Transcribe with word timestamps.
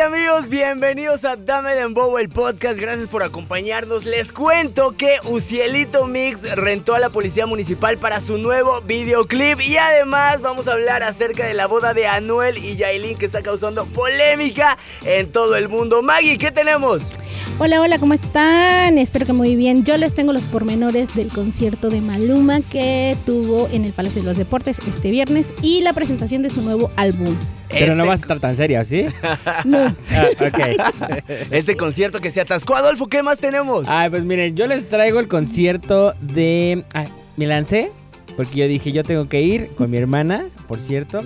amigos? 0.00 0.48
Bienvenidos 0.48 1.24
a 1.24 1.34
Dame 1.34 1.74
Dembow, 1.74 2.18
el 2.18 2.28
podcast. 2.28 2.78
Gracias 2.78 3.08
por 3.08 3.22
acompañarnos. 3.22 4.04
Les 4.04 4.32
cuento 4.32 4.94
que 4.96 5.16
Ucielito 5.24 6.06
Mix 6.06 6.42
rentó 6.56 6.94
a 6.94 7.00
la 7.00 7.10
policía 7.10 7.46
municipal 7.46 7.98
para 7.98 8.20
su 8.20 8.38
nuevo 8.38 8.80
videoclip. 8.82 9.60
Y 9.60 9.76
además 9.76 10.40
vamos 10.40 10.68
a 10.68 10.72
hablar 10.72 11.02
acerca 11.02 11.46
de 11.46 11.54
la 11.54 11.66
boda 11.66 11.94
de 11.94 12.06
Anuel 12.06 12.58
y 12.58 12.76
Yailin 12.76 13.18
que 13.18 13.26
está 13.26 13.42
causando 13.42 13.86
polémica 13.86 14.78
en 15.04 15.32
todo 15.32 15.56
el 15.56 15.68
mundo. 15.68 16.00
Maggie, 16.00 16.38
¿qué 16.38 16.52
tenemos? 16.52 17.12
Hola, 17.60 17.80
hola, 17.80 17.98
¿cómo 17.98 18.14
están? 18.14 18.98
Espero 18.98 19.26
que 19.26 19.32
muy 19.32 19.56
bien. 19.56 19.84
Yo 19.84 19.96
les 19.96 20.14
tengo 20.14 20.32
los 20.32 20.46
pormenores 20.46 21.16
del 21.16 21.26
concierto 21.28 21.88
de 21.90 22.00
Maluma 22.00 22.60
que 22.60 23.16
tuvo 23.26 23.68
en 23.72 23.84
el 23.84 23.92
Palacio 23.92 24.22
de 24.22 24.28
los 24.28 24.38
Deportes 24.38 24.78
este 24.86 25.10
viernes 25.10 25.52
y 25.60 25.80
la 25.82 25.92
presentación 25.92 26.42
de 26.42 26.50
su 26.50 26.62
nuevo 26.62 26.92
álbum. 26.94 27.34
Pero 27.68 27.96
no 27.96 28.04
Este- 28.04 28.08
vas 28.08 28.20
a 28.20 28.22
estar 28.22 28.38
tan 28.40 28.56
serio, 28.56 28.84
¿sí? 28.84 29.06
No. 29.64 29.92
Ah, 30.10 30.26
ok. 30.40 31.22
Este 31.50 31.76
concierto 31.76 32.20
que 32.20 32.30
se 32.30 32.40
atascó. 32.40 32.76
Adolfo, 32.76 33.08
¿qué 33.08 33.24
más 33.24 33.38
tenemos? 33.40 33.88
Ay, 33.88 34.08
pues 34.10 34.24
miren, 34.24 34.54
yo 34.54 34.68
les 34.68 34.88
traigo 34.88 35.18
el 35.18 35.26
concierto 35.26 36.14
de... 36.20 36.84
Ay, 36.92 37.08
me 37.36 37.46
lancé 37.46 37.90
porque 38.36 38.60
yo 38.60 38.68
dije, 38.68 38.92
yo 38.92 39.02
tengo 39.02 39.28
que 39.28 39.42
ir 39.42 39.70
con 39.76 39.90
mi 39.90 39.98
hermana, 39.98 40.44
por 40.68 40.78
cierto. 40.78 41.22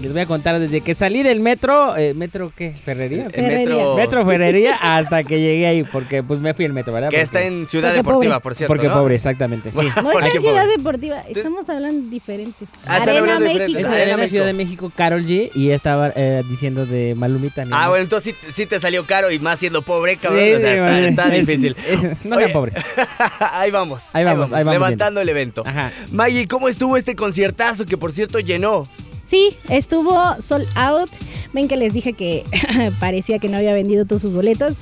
Les 0.00 0.12
voy 0.12 0.22
a 0.22 0.26
contar 0.26 0.58
desde 0.58 0.80
que 0.80 0.92
salí 0.92 1.22
del 1.22 1.38
metro, 1.38 1.96
eh, 1.96 2.14
¿metro 2.14 2.52
qué? 2.54 2.72
¿Ferrería? 2.72 3.28
qué? 3.28 3.40
El 3.40 3.68
metro, 3.68 3.94
Metro 3.96 4.26
Ferrería 4.26 4.74
hasta 4.74 5.22
que 5.22 5.38
llegué 5.40 5.68
ahí, 5.68 5.84
porque 5.84 6.22
pues 6.24 6.40
me 6.40 6.52
fui 6.52 6.64
al 6.64 6.72
metro, 6.72 6.92
¿verdad? 6.92 7.10
que 7.10 7.20
está 7.20 7.42
en 7.42 7.64
Ciudad 7.66 7.90
Porque 7.90 7.98
Deportiva, 7.98 8.34
pobre. 8.34 8.42
por 8.42 8.54
cierto. 8.56 8.74
Porque 8.74 8.88
¿no? 8.88 8.94
pobre, 8.94 9.14
exactamente, 9.14 9.70
sí. 9.70 9.76
No 9.76 10.10
Porque 10.10 10.26
está 10.26 10.36
en 10.36 10.42
Ciudad 10.42 10.62
pobre. 10.64 10.76
Deportiva, 10.76 11.20
estamos 11.28 11.68
hablando 11.68 12.10
diferentes. 12.10 12.68
Ah, 12.84 13.02
Arena. 13.02 13.38
México. 13.38 13.88
Arena 13.88 14.16
México. 14.16 14.28
Ciudad 14.30 14.46
de 14.46 14.52
México, 14.52 14.92
Carol 14.96 15.24
G, 15.24 15.50
y 15.54 15.70
estaba 15.70 16.12
eh, 16.16 16.42
diciendo 16.50 16.86
de 16.86 17.14
Malumita. 17.14 17.64
mi 17.64 17.70
Ah, 17.72 17.88
bueno, 17.88 18.02
entonces 18.02 18.34
sí, 18.46 18.52
sí 18.52 18.66
te 18.66 18.80
salió 18.80 19.04
caro 19.04 19.30
y 19.30 19.38
más 19.38 19.60
siendo 19.60 19.82
pobre, 19.82 20.16
cabrón. 20.16 20.42
Sí, 20.44 20.52
o 20.54 20.58
sea, 20.58 20.70
sí, 20.72 20.74
está, 20.78 20.90
vale. 20.90 21.08
está 21.08 21.36
Es- 21.36 21.46
difícil. 21.46 21.76
no 22.24 22.36
sean 22.36 22.52
pobres. 22.52 22.74
ahí 23.52 23.70
vamos. 23.70 24.02
Ahí 24.12 24.24
vamos, 24.24 24.46
ahí 24.52 24.64
vamos 24.64 24.72
Levantando 24.72 25.20
el 25.20 25.28
evento. 25.28 25.62
Ajá. 25.64 25.92
Maggie, 26.10 26.48
¿cómo 26.48 26.68
estuvo 26.68 26.96
este 26.96 27.14
conciertazo 27.14 27.86
que 27.86 27.96
por 27.96 28.10
cierto 28.10 28.40
llenó? 28.40 28.82
Sí, 29.26 29.56
estuvo 29.68 30.20
sold 30.40 30.66
out. 30.76 31.10
Ven 31.52 31.68
que 31.68 31.76
les 31.76 31.92
dije 31.92 32.12
que 32.12 32.44
parecía 33.00 33.38
que 33.38 33.48
no 33.48 33.56
había 33.56 33.72
vendido 33.74 34.04
todos 34.04 34.22
sus 34.22 34.32
boletos. 34.32 34.74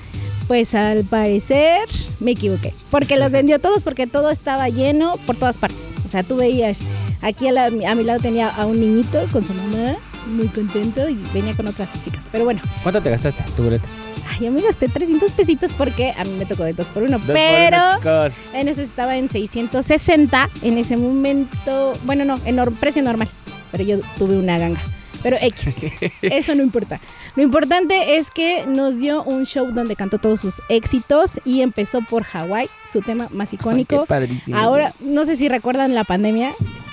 Pues 0.49 0.75
al 0.75 1.05
parecer 1.05 1.81
me 2.21 2.33
equivoqué. 2.33 2.75
Porque 2.91 3.17
los 3.17 3.31
vendió 3.31 3.59
todos, 3.61 3.83
porque 3.84 4.07
todo 4.07 4.31
estaba 4.31 4.69
lleno 4.69 5.12
por 5.27 5.37
todas 5.37 5.57
partes. 5.57 5.79
O 6.05 6.09
sea, 6.11 6.23
tú 6.25 6.37
veías, 6.37 6.81
aquí 7.23 7.49
a, 7.49 7.53
la- 7.53 7.67
a 7.67 7.95
mi 7.95 8.05
lado 8.05 8.19
tenía 8.21 8.49
a 8.49 8.67
un 8.67 8.79
niñito 8.81 9.21
con 9.33 9.47
su 9.47 9.55
mamá, 9.55 9.97
muy 10.27 10.49
contento, 10.49 11.09
y 11.09 11.15
venía 11.33 11.55
con 11.55 11.69
otras 11.69 11.89
chicas. 12.05 12.25
Pero 12.33 12.45
bueno, 12.45 12.61
¿Cuánto 12.83 13.01
te 13.01 13.11
gastaste 13.11 13.45
tu 13.56 13.62
boleto? 13.62 13.89
ay, 14.29 14.47
yo 14.47 14.53
me 14.53 14.61
gasté 14.62 14.89
300 14.89 15.31
pesitos 15.33 15.73
porque 15.77 16.12
a 16.17 16.25
mí 16.25 16.33
me 16.39 16.45
tocó 16.45 16.65
de 16.65 16.73
dos 16.75 16.89
por 16.89 17.03
uno. 17.05 17.12
Dos 17.19 17.27
por 17.27 17.34
pero 17.34 17.77
uno, 18.03 18.31
en 18.53 18.69
eso 18.69 18.83
estaba 18.83 19.17
en 19.17 19.31
660 19.31 20.49
en 20.62 20.77
ese 20.79 20.97
momento. 20.97 21.93
Bueno, 22.05 22.25
no, 22.25 22.34
en 22.45 22.56
precio 22.81 23.03
normal. 23.03 23.29
Pero 23.73 23.84
yo 23.84 23.98
tuve 24.17 24.39
una 24.39 24.59
ganga. 24.59 24.81
Pero 25.23 25.37
X. 25.41 25.84
Eso 26.23 26.55
no 26.55 26.62
importa. 26.62 27.01
Lo 27.37 27.42
importante 27.42 28.17
es 28.17 28.31
que 28.31 28.67
nos 28.67 28.98
dio 28.98 29.23
un 29.23 29.47
show 29.47 29.70
donde 29.70 29.97
cantó 29.97 30.19
todos 30.19 30.41
sus 30.41 30.56
éxitos 30.69 31.41
y 31.45 31.62
empezó 31.62 32.03
por 32.03 32.25
Hawái, 32.25 32.69
su 32.91 33.00
tema 33.00 33.28
más 33.33 33.53
icónico. 33.53 34.05
Ahora, 34.53 34.93
no 35.00 35.25
sé 35.25 35.37
si 35.37 35.48
recuerdan 35.48 35.95
la 35.95 36.05
pandemia. 36.05 36.53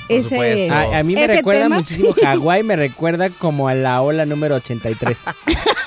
Ese, 0.10 0.30
supuesto. 0.30 0.74
A, 0.74 1.00
a 1.00 1.04
mí 1.04 1.14
me 1.16 1.24
Ese 1.26 1.36
recuerda 1.38 1.64
tema. 1.64 1.76
muchísimo 1.78 2.14
Hawái, 2.22 2.64
me 2.64 2.76
recuerda 2.76 3.30
como 3.30 3.68
a 3.68 3.74
la 3.76 4.02
ola 4.02 4.26
número 4.26 4.56
83. 4.56 5.18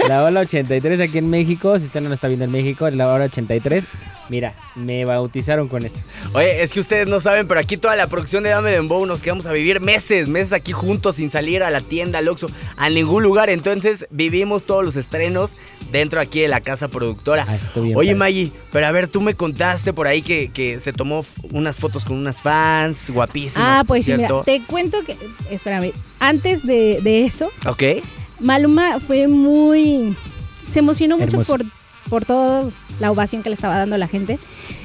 La 0.09 0.25
ola 0.25 0.41
83 0.41 1.01
aquí 1.01 1.19
en 1.19 1.31
México, 1.31 1.79
si 1.79 1.87
usted 1.87 2.01
no 2.01 2.09
lo 2.09 2.15
está 2.15 2.29
viendo 2.29 2.45
en 2.45 2.51
México, 2.51 2.89
la 2.91 3.13
ola 3.13 3.25
83. 3.27 3.85
Mira, 4.29 4.55
me 4.77 5.05
bautizaron 5.05 5.69
con 5.69 5.85
eso. 5.85 5.97
Oye, 6.33 6.63
es 6.63 6.73
que 6.73 6.81
ustedes 6.81 7.07
no 7.07 7.21
saben, 7.21 7.47
pero 7.49 7.61
aquí 7.61 7.77
toda 7.77 7.97
la 7.97 8.07
producción 8.07 8.45
de 8.45 8.51
Dame 8.51 8.71
Dembow 8.71 9.05
nos 9.05 9.23
quedamos 9.23 9.45
a 9.47 9.53
vivir 9.53 9.81
meses, 9.81 10.29
meses 10.29 10.53
aquí 10.55 10.73
juntos 10.73 11.17
sin 11.17 11.31
salir 11.31 11.63
a 11.63 11.71
la 11.71 11.81
tienda, 11.83 12.21
al 12.21 12.29
Oxxo, 12.29 12.47
a 12.77 12.89
ningún 12.89 13.23
lugar. 13.25 13.51
Entonces 13.51 14.07
vivimos 14.11 14.65
todos 14.65 14.85
los 14.85 14.97
estrenos 14.97 15.59
dentro 15.91 16.19
aquí 16.21 16.41
de 16.41 16.49
la 16.49 16.61
casa 16.63 16.89
productora. 16.89 17.45
Ah, 17.47 17.59
bien 17.75 17.95
Oye, 17.97 18.11
padre. 18.13 18.15
Maggie, 18.15 18.53
pero 18.73 18.87
a 18.87 18.93
ver, 18.93 19.09
tú 19.09 19.21
me 19.21 19.35
contaste 19.35 19.93
por 19.93 20.07
ahí 20.07 20.23
que, 20.23 20.49
que 20.51 20.81
se 20.81 20.95
tomó 20.95 21.27
unas 21.51 21.77
fotos 21.77 22.05
con 22.07 22.17
unas 22.17 22.41
fans 22.41 23.11
guapísimas. 23.11 23.59
Ah, 23.59 23.85
pues 23.87 24.07
sí, 24.07 24.12
¿cierto? 24.17 24.45
mira, 24.47 24.59
te 24.61 24.65
cuento 24.67 25.03
que, 25.05 25.17
espérame, 25.51 25.93
antes 26.19 26.67
de, 26.67 27.01
de 27.03 27.25
eso, 27.25 27.51
Ok. 27.67 27.83
Maluma 28.41 28.99
fue 29.01 29.29
muy. 29.29 30.17
Se 30.67 30.81
emocionó 30.81 31.17
mucho 31.17 31.41
Hermoso. 31.41 31.53
por, 31.53 31.65
por 32.11 32.25
toda 32.25 32.65
la 32.99 33.11
ovación 33.13 33.43
que 33.43 33.51
le 33.51 33.55
estaba 33.55 33.79
dando 33.79 33.97
la 33.99 34.09
gente. 34.09 34.39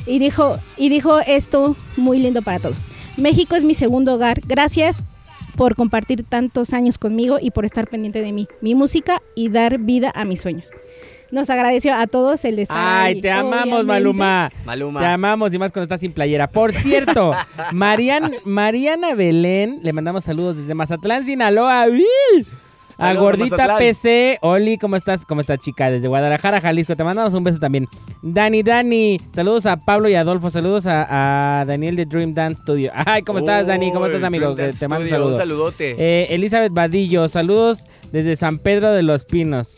Y 0.05 0.19
dijo, 0.19 0.57
y 0.77 0.89
dijo 0.89 1.19
esto 1.25 1.75
muy 1.95 2.19
lindo 2.19 2.41
para 2.41 2.59
todos. 2.59 2.85
México 3.17 3.55
es 3.55 3.63
mi 3.63 3.73
segundo 3.73 4.13
hogar. 4.13 4.41
Gracias 4.45 4.97
por 5.55 5.75
compartir 5.75 6.23
tantos 6.23 6.71
años 6.73 6.99
conmigo 6.99 7.39
y 7.41 7.49
por 7.49 7.65
estar 7.65 7.87
pendiente 7.87 8.21
de 8.21 8.31
mí, 8.31 8.47
mi 8.61 8.75
música 8.75 9.23
y 9.35 9.49
dar 9.49 9.79
vida 9.79 10.11
a 10.13 10.23
mis 10.23 10.41
sueños. 10.41 10.69
Nos 11.31 11.49
agradeció 11.49 11.93
a 11.93 12.07
todos 12.07 12.45
el 12.45 12.55
de 12.55 12.61
estar 12.63 12.77
Ay, 12.79 13.15
ahí, 13.15 13.21
te 13.21 13.31
amamos, 13.31 13.63
obviamente. 13.63 13.83
Maluma. 13.85 14.51
Maluma. 14.65 14.99
Te 15.01 15.05
amamos 15.05 15.53
y 15.53 15.59
más 15.59 15.71
cuando 15.71 15.83
estás 15.83 15.99
sin 15.99 16.13
playera. 16.13 16.47
Por 16.47 16.73
cierto, 16.73 17.33
Marian, 17.73 18.33
Mariana 18.45 19.13
Belén, 19.15 19.79
le 19.81 19.93
mandamos 19.93 20.23
saludos 20.23 20.57
desde 20.57 20.73
Mazatlán, 20.73 21.25
Sinaloa. 21.25 21.85
¡Uy! 21.89 22.47
A 22.99 23.13
Saludos 23.13 23.23
Gordita. 23.37 23.77
PC, 23.77 24.39
Oli, 24.41 24.79
¿cómo 24.79 24.95
estás? 24.95 25.23
¿Cómo 25.23 25.41
estás, 25.41 25.59
chica? 25.59 25.91
Desde 25.91 26.07
Guadalajara, 26.07 26.59
Jalisco, 26.59 26.95
te 26.95 27.03
mandamos 27.03 27.31
un 27.35 27.43
beso 27.43 27.59
también. 27.59 27.87
Dani, 28.23 28.63
Dani, 28.63 29.19
saludos 29.35 29.67
a 29.67 29.77
Pablo 29.77 30.09
y 30.09 30.15
Adolfo, 30.15 30.49
saludos 30.49 30.87
a, 30.87 31.59
a 31.59 31.65
Daniel 31.65 31.95
de 31.95 32.05
Dream 32.07 32.33
Dance 32.33 32.61
Studio. 32.63 32.91
Ay, 32.95 33.21
¿cómo 33.21 33.37
estás, 33.37 33.67
Dani? 33.67 33.91
¿Cómo 33.91 34.07
estás, 34.07 34.23
amigo? 34.23 34.45
Dream 34.55 34.57
Dance 34.69 34.79
Te 34.79 34.87
mando 34.87 35.03
un 35.03 35.07
Studio, 35.09 35.19
saludo. 35.23 35.35
Un 35.35 35.41
saludote. 35.41 35.95
Eh, 35.99 36.27
Elizabeth 36.33 36.73
Vadillo, 36.73 37.29
saludos 37.29 37.83
desde 38.11 38.35
San 38.35 38.57
Pedro 38.57 38.91
de 38.91 39.03
los 39.03 39.25
Pinos. 39.25 39.75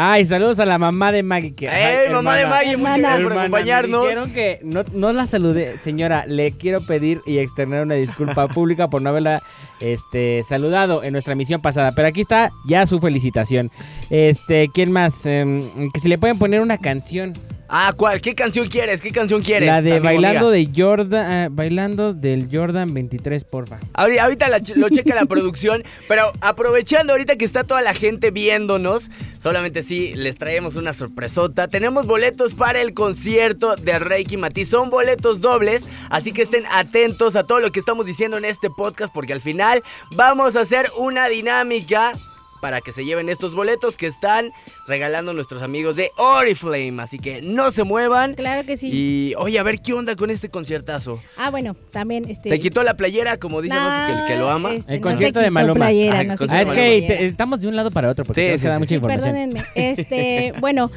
Ay, 0.00 0.24
saludos 0.26 0.60
a 0.60 0.64
la 0.64 0.78
mamá 0.78 1.10
de 1.10 1.24
Maggie. 1.24 1.52
que- 1.54 1.66
¡Ey, 1.66 2.06
ay, 2.06 2.12
mamá 2.12 2.36
de 2.36 2.42
hermana. 2.42 2.56
Maggie! 2.56 2.76
Muchas 2.76 2.96
Hermana. 2.96 3.08
gracias 3.08 3.22
por 3.28 3.38
acompañarnos. 3.38 4.00
Me 4.02 4.08
dijeron 4.08 4.32
que 4.32 4.58
no, 4.62 4.84
no 4.92 5.12
la 5.12 5.26
saludé. 5.26 5.76
Señora, 5.78 6.24
le 6.26 6.52
quiero 6.52 6.80
pedir 6.86 7.20
y 7.26 7.38
externar 7.38 7.82
una 7.82 7.96
disculpa 7.96 8.46
pública 8.48 8.88
por 8.88 9.02
no 9.02 9.08
haberla 9.10 9.42
este, 9.80 10.44
saludado 10.48 11.02
en 11.02 11.10
nuestra 11.12 11.34
misión 11.34 11.60
pasada. 11.60 11.92
Pero 11.96 12.06
aquí 12.06 12.20
está 12.20 12.52
ya 12.68 12.86
su 12.86 13.00
felicitación. 13.00 13.72
Este, 14.08 14.68
¿quién 14.72 14.92
más? 14.92 15.26
Em, 15.26 15.60
que 15.92 15.98
si 15.98 16.08
le 16.08 16.16
pueden 16.16 16.38
poner 16.38 16.60
una 16.60 16.78
canción. 16.78 17.32
Ah, 17.70 17.92
¿cuál? 17.96 18.20
¿Qué 18.22 18.34
canción 18.34 18.66
quieres? 18.68 19.02
¿Qué 19.02 19.10
canción 19.12 19.42
quieres? 19.42 19.66
La 19.68 19.82
de 19.82 19.90
amigo, 19.92 20.04
Bailando 20.04 20.48
amiga? 20.48 20.72
de 20.74 20.82
Jordan, 20.82 21.30
ah, 21.32 21.48
Bailando 21.50 22.14
del 22.14 22.48
Jordan 22.50 22.94
23, 22.94 23.44
porfa. 23.44 23.78
Ahori- 23.92 24.18
Ahorita 24.18 24.48
la 24.48 24.60
lo 24.76 24.88
checa 24.88 25.14
la 25.14 25.26
producción, 25.26 25.84
pero 26.08 26.32
aprovechando 26.40 27.12
ahorita 27.12 27.36
que 27.36 27.44
está 27.44 27.64
toda 27.64 27.82
la 27.82 27.92
gente 27.92 28.30
viéndonos, 28.30 29.10
solamente 29.38 29.82
sí 29.82 30.14
les 30.16 30.38
traemos 30.38 30.76
una 30.76 30.94
sorpresota. 30.94 31.68
Tenemos 31.68 32.06
boletos 32.06 32.54
para 32.54 32.80
el 32.80 32.94
concierto 32.94 33.76
de 33.76 33.98
Reiki 33.98 34.36
Matiz. 34.38 34.70
Son 34.70 34.88
boletos 34.88 35.40
dobles, 35.42 35.86
así 36.08 36.32
que 36.32 36.42
estén 36.42 36.64
atentos 36.70 37.36
a 37.36 37.44
todo 37.44 37.60
lo 37.60 37.70
que 37.70 37.80
estamos 37.80 38.06
diciendo 38.06 38.38
en 38.38 38.46
este 38.46 38.70
podcast, 38.70 39.12
porque 39.12 39.34
al 39.34 39.40
final 39.42 39.82
vamos 40.16 40.56
a 40.56 40.60
hacer 40.62 40.86
una 40.98 41.28
dinámica 41.28 42.12
para 42.60 42.80
que 42.80 42.92
se 42.92 43.04
lleven 43.04 43.28
estos 43.28 43.54
boletos 43.54 43.96
que 43.96 44.06
están 44.06 44.50
regalando 44.86 45.32
nuestros 45.32 45.62
amigos 45.62 45.96
de 45.96 46.10
Oriflame. 46.16 47.00
Así 47.02 47.18
que 47.18 47.40
no 47.42 47.70
se 47.70 47.84
muevan. 47.84 48.34
Claro 48.34 48.64
que 48.66 48.76
sí. 48.76 48.90
Y 48.92 49.34
oye, 49.36 49.58
a 49.58 49.62
ver 49.62 49.80
qué 49.80 49.92
onda 49.92 50.16
con 50.16 50.30
este 50.30 50.48
conciertazo. 50.48 51.20
Ah, 51.36 51.50
bueno, 51.50 51.74
también 51.90 52.24
este. 52.28 52.48
¿Te 52.50 52.58
quitó 52.60 52.82
la 52.82 52.94
playera, 52.96 53.36
como 53.38 53.62
dice 53.62 53.74
Adolfo, 53.74 54.26
que, 54.26 54.32
que 54.34 54.38
lo 54.38 54.48
ama? 54.50 54.74
este, 54.74 54.94
El 54.94 55.00
no 55.00 55.08
concierto 55.08 55.40
se 55.40 55.44
de 55.44 55.48
quitó 55.48 55.54
Maluma. 55.54 55.74
playera, 55.74 56.18
Ah, 56.20 56.24
no 56.24 56.36
se 56.36 56.44
Ah, 56.48 56.62
es 56.62 56.68
que 56.68 57.04
te- 57.06 57.26
estamos 57.26 57.60
de 57.60 57.68
un 57.68 57.76
lado 57.76 57.90
para 57.90 58.10
otro 58.10 58.24
porque 58.24 58.54
Sí, 58.56 58.60
que 58.62 58.68
dar 58.68 58.76
sí. 58.76 58.78
mucha 58.80 58.88
Sí, 58.88 58.94
información. 58.96 59.34
perdónenme. 59.34 59.64
Este, 59.74 60.52
bueno, 60.60 60.90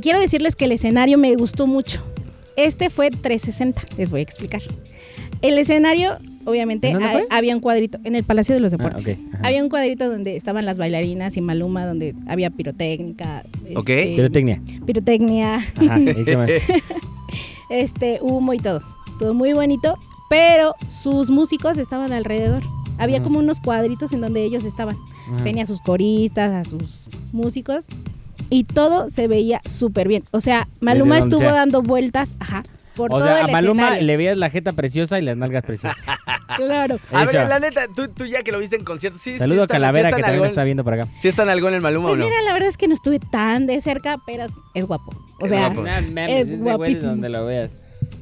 quiero 0.00 0.18
decirles 0.20 0.56
que 0.56 0.64
el 0.66 0.72
escenario 0.72 1.18
me 1.18 1.34
gustó 1.36 1.66
mucho. 1.66 2.06
Este 2.56 2.90
fue 2.90 3.10
360, 3.10 3.82
les 3.96 4.10
voy 4.10 4.20
a 4.20 4.22
explicar. 4.22 4.62
El 5.42 5.58
escenario, 5.58 6.16
obviamente, 6.46 6.92
había 7.30 7.54
un 7.54 7.60
cuadrito 7.60 7.98
en 8.04 8.16
el 8.16 8.24
Palacio 8.24 8.54
de 8.54 8.60
los 8.60 8.70
Deportes. 8.70 9.18
ok, 9.18 9.34
ajá. 9.34 9.46
Había 9.48 9.62
un 9.62 9.68
cuadrito 9.68 10.10
donde 10.10 10.36
estaban 10.36 10.64
las 10.64 10.78
bailarinas 10.78 11.36
y 11.36 11.40
Maluma, 11.40 11.86
donde 11.86 12.14
había 12.26 12.50
pirotécnica, 12.50 13.42
Ok. 13.76 13.88
este, 13.90 14.16
Pirotecnia. 14.16 14.60
pirotecnia, 14.86 15.54
Ajá. 15.56 16.00
¿y 16.00 16.04
qué 16.24 16.36
más? 16.36 16.50
este 17.70 18.18
humo 18.22 18.52
y 18.54 18.58
todo. 18.58 18.82
Todo 19.18 19.34
muy 19.34 19.52
bonito, 19.52 19.96
pero 20.28 20.74
sus 20.88 21.30
músicos 21.30 21.78
estaban 21.78 22.12
alrededor. 22.12 22.62
Había 22.98 23.16
Ajá. 23.16 23.24
como 23.24 23.38
unos 23.40 23.60
cuadritos 23.60 24.12
en 24.12 24.20
donde 24.20 24.42
ellos 24.44 24.64
estaban. 24.64 24.96
Ajá. 25.32 25.44
Tenía 25.44 25.62
a 25.64 25.66
sus 25.66 25.80
coristas, 25.80 26.52
a 26.52 26.64
sus 26.64 27.06
músicos 27.32 27.86
y 28.50 28.64
todo 28.64 29.10
se 29.10 29.26
veía 29.26 29.60
súper 29.64 30.06
bien. 30.08 30.22
O 30.32 30.40
sea, 30.40 30.68
Maluma 30.80 31.18
estuvo 31.18 31.40
sea. 31.40 31.52
dando 31.52 31.82
vueltas, 31.82 32.30
ajá, 32.40 32.62
por 32.96 33.12
o 33.12 33.18
todo 33.18 33.26
sea, 33.26 33.40
el 33.42 33.48
a 33.50 33.52
Maluma 33.52 33.82
escenario. 33.84 34.06
le 34.06 34.16
veías 34.16 34.36
la 34.36 34.50
jeta 34.50 34.72
preciosa 34.72 35.18
y 35.18 35.22
las 35.22 35.36
nalgas 35.36 35.62
preciosas. 35.64 35.96
Claro. 36.56 36.98
A 37.10 37.22
Eso. 37.24 37.32
ver, 37.32 37.48
la 37.48 37.58
neta, 37.58 37.86
tú, 37.96 38.06
tú 38.08 38.26
ya 38.26 38.42
que 38.42 38.52
lo 38.52 38.58
viste 38.58 38.76
en 38.76 38.84
concierto, 38.84 39.18
sí, 39.18 39.38
Saludo 39.38 39.60
sí 39.60 39.64
a 39.64 39.66
Calavera 39.66 40.10
sí 40.10 40.16
que 40.16 40.22
también 40.22 40.40
lo 40.42 40.46
está 40.46 40.60
en- 40.60 40.64
viendo 40.66 40.84
por 40.84 40.92
acá. 40.92 41.08
¿Sí 41.20 41.26
está 41.28 41.42
en 41.42 41.48
algo 41.48 41.68
en 41.68 41.74
el 41.74 41.80
Maluma 41.80 42.08
Pues 42.10 42.18
o 42.18 42.22
no? 42.22 42.24
mira, 42.28 42.42
la 42.42 42.52
verdad 42.52 42.68
es 42.68 42.76
que 42.76 42.86
no 42.86 42.94
estuve 42.94 43.18
tan 43.18 43.66
de 43.66 43.80
cerca, 43.80 44.16
pero 44.26 44.44
es 44.74 44.84
guapo. 44.84 45.10
O 45.40 45.44
Es 45.46 45.50
sea, 45.50 45.70
guapo. 45.70 45.86
Es 45.86 46.04
ese 46.10 46.56
güey 46.58 46.58
guapísimo. 46.76 47.08
donde 47.08 47.28
lo 47.30 47.46
veas. 47.46 47.72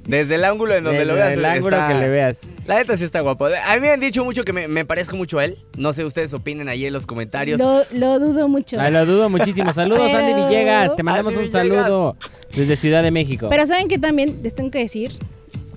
Desde 0.06 0.34
el 0.34 0.44
ángulo 0.44 0.75
en 0.75 0.84
donde 0.84 1.00
Desde 1.00 1.12
lo 1.12 1.19
veas. 1.19 1.32
el 1.32 1.44
ángulo 1.44 1.76
está- 1.76 1.88
que 1.88 1.94
le 2.00 2.08
veas. 2.08 2.38
La 2.67 2.76
neta 2.76 2.96
sí 2.96 3.05
está 3.05 3.20
guapo. 3.20 3.46
A 3.46 3.75
mí 3.75 3.81
me 3.81 3.90
han 3.90 4.00
dicho 4.00 4.25
mucho 4.25 4.44
que 4.44 4.52
me, 4.52 4.69
me 4.69 4.84
parezco 4.84 5.17
mucho 5.17 5.38
a 5.38 5.44
él. 5.44 5.56
No 5.76 5.93
sé, 5.93 6.05
ustedes 6.05 6.32
opinen 6.34 6.69
ahí 6.69 6.84
en 6.87 6.93
los 6.93 7.06
comentarios. 7.06 7.58
lo, 7.58 7.82
lo 7.93 8.19
dudo 8.19 8.49
mucho. 8.49 8.81
Ay, 8.81 8.93
lo 8.93 9.06
dudo 9.06 9.29
muchísimo. 9.31 9.73
Saludos, 9.75 10.11
Pero- 10.12 10.19
Andy 10.26 10.43
Villegas. 10.44 10.96
Te 10.96 11.02
mandamos 11.02 11.34
Andy 11.34 11.46
un 11.46 11.52
saludo 11.52 12.17
desde 12.56 12.76
Ciudad 12.76 13.02
de 13.02 13.11
México. 13.11 13.46
Pero 13.50 13.67
saben 13.67 13.88
que 13.88 13.99
también 13.99 14.38
les 14.43 14.55
tengo 14.55 14.70
que 14.70 14.79
decir, 14.81 15.12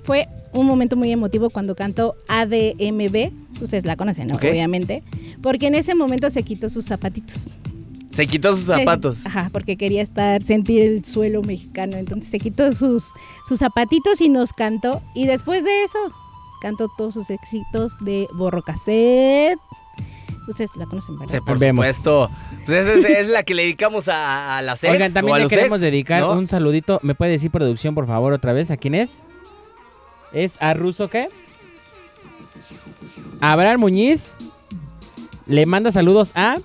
fue 0.03 0.27
un 0.53 0.65
momento 0.65 0.95
muy 0.95 1.11
emotivo 1.11 1.49
cuando 1.49 1.75
cantó 1.75 2.15
ADMB. 2.27 3.31
Ustedes 3.61 3.85
la 3.85 3.95
conocen. 3.95 4.31
Obviamente. 4.33 5.03
Porque 5.41 5.67
en 5.67 5.75
ese 5.75 5.95
momento 5.95 6.29
se 6.29 6.43
quitó 6.43 6.69
sus 6.69 6.85
zapatitos. 6.85 7.51
Se 8.15 8.27
quitó 8.27 8.55
sus 8.55 8.65
zapatos. 8.65 9.25
Ajá, 9.25 9.49
porque 9.51 9.75
quería 9.77 10.01
estar, 10.01 10.41
sentir 10.41 10.81
el 10.83 11.03
suelo 11.03 11.41
mexicano. 11.41 11.97
Entonces 11.97 12.29
se 12.29 12.39
quitó 12.39 12.71
sus, 12.71 13.11
sus 13.47 13.59
zapatitos 13.59 14.21
y 14.21 14.29
nos 14.29 14.53
cantó. 14.53 15.01
Y 15.13 15.25
después 15.27 15.63
de 15.65 15.83
eso, 15.83 15.99
cantó 16.61 16.87
todos 16.97 17.13
sus 17.13 17.29
éxitos 17.29 17.93
de 18.05 18.27
Borro 18.35 18.61
Cassette. 18.63 19.59
Ustedes 20.47 20.69
la 20.75 20.85
conocen, 20.85 21.17
¿verdad? 21.19 21.35
Sí, 21.35 21.41
por 21.45 21.57
Vemos. 21.59 21.85
supuesto. 21.85 22.29
Pues 22.65 22.87
esa 22.87 22.93
es, 22.99 23.19
es 23.25 23.27
la 23.29 23.43
que 23.43 23.53
le 23.55 23.63
dedicamos 23.63 24.07
a, 24.07 24.59
a 24.59 24.61
las 24.61 24.83
ex 24.83 24.93
Oigan, 24.93 25.11
o 25.11 25.13
también 25.13 25.35
a 25.35 25.37
le 25.39 25.43
los 25.45 25.49
queremos 25.49 25.79
ex, 25.79 25.81
dedicar 25.81 26.21
¿no? 26.21 26.33
un 26.33 26.47
saludito. 26.47 26.99
¿Me 27.03 27.15
puede 27.15 27.31
decir 27.31 27.51
producción, 27.51 27.95
por 27.95 28.07
favor, 28.07 28.31
otra 28.31 28.53
vez? 28.53 28.71
¿A 28.71 28.77
quién 28.77 28.95
es? 28.95 29.23
¿Es 30.31 30.53
a 30.61 30.73
Ruso 30.73 31.09
qué? 31.09 31.27
Abraham 33.41 33.79
Muñiz 33.81 34.31
le 35.47 35.65
manda 35.65 35.91
saludos 35.91 36.31
a 36.35 36.55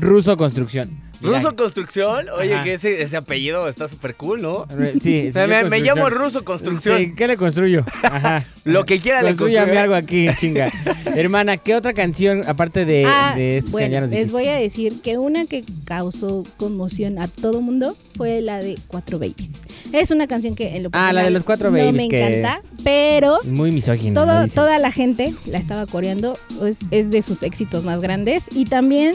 Ruso 0.00 0.36
Construcción. 0.36 0.90
Mira, 1.22 1.38
Ruso 1.38 1.56
Construcción. 1.56 2.26
Oye, 2.38 2.52
Ajá. 2.52 2.64
que 2.64 2.74
ese, 2.74 3.00
ese 3.02 3.16
apellido 3.16 3.66
está 3.70 3.88
súper 3.88 4.14
cool, 4.16 4.42
¿no? 4.42 4.66
Sí, 5.02 5.28
O 5.28 5.32
sea, 5.32 5.46
sí, 5.64 5.70
me, 5.70 5.80
llamo 5.80 6.10
Ruso 6.10 6.44
Construcción. 6.44 6.98
Sí, 6.98 7.14
¿Qué 7.16 7.26
le 7.26 7.38
construyo? 7.38 7.84
Ajá. 8.02 8.44
Lo 8.64 8.84
que 8.84 8.98
quiera 9.00 9.22
le 9.22 9.28
Construyame 9.28 9.72
construyo. 9.72 9.80
algo 9.82 9.94
aquí, 9.94 10.28
chinga. 10.38 10.70
Hermana, 11.16 11.56
¿qué 11.56 11.74
otra 11.74 11.94
canción, 11.94 12.42
aparte 12.46 12.84
de, 12.84 13.04
Ah, 13.06 13.32
de 13.34 13.58
esas 13.58 13.64
que 13.70 13.70
ya 13.70 13.88
bueno, 13.88 14.00
nos 14.02 14.10
les 14.10 14.30
voy 14.32 14.46
a 14.48 14.56
decir 14.56 14.92
que 15.02 15.16
una 15.16 15.46
que 15.46 15.64
causó 15.86 16.44
conmoción 16.58 17.18
a 17.18 17.28
todo 17.28 17.62
mundo 17.62 17.96
fue 18.16 18.42
la 18.42 18.58
de 18.58 18.78
Cuatro 18.88 19.18
Babies. 19.18 19.62
Es 19.92 20.10
una 20.10 20.26
canción 20.26 20.54
que 20.54 20.76
en 20.76 20.82
lo 20.82 20.90
Ah, 20.92 21.12
la 21.14 21.20
de 21.22 21.30
personal 21.30 21.32
los 21.32 21.44
Cuatro 21.44 21.70
no 21.70 21.78
Babies, 21.78 21.94
me 21.94 22.08
que- 22.08 22.26
encanta, 22.40 22.60
pero 22.84 23.38
Muy 23.44 23.70
misógino. 23.72 24.20
todo- 24.20 24.34
me 24.34 24.42
dicen. 24.44 24.54
toda 24.54 24.78
la 24.78 24.90
gente 24.92 25.32
la 25.46 25.56
estaba 25.58 25.86
coreando, 25.86 26.36
es, 26.62 26.78
es 26.90 27.08
de 27.10 27.22
sus 27.22 27.42
éxitos 27.42 27.84
más 27.84 28.00
grandes 28.02 28.44
y 28.50 28.64
también 28.66 29.14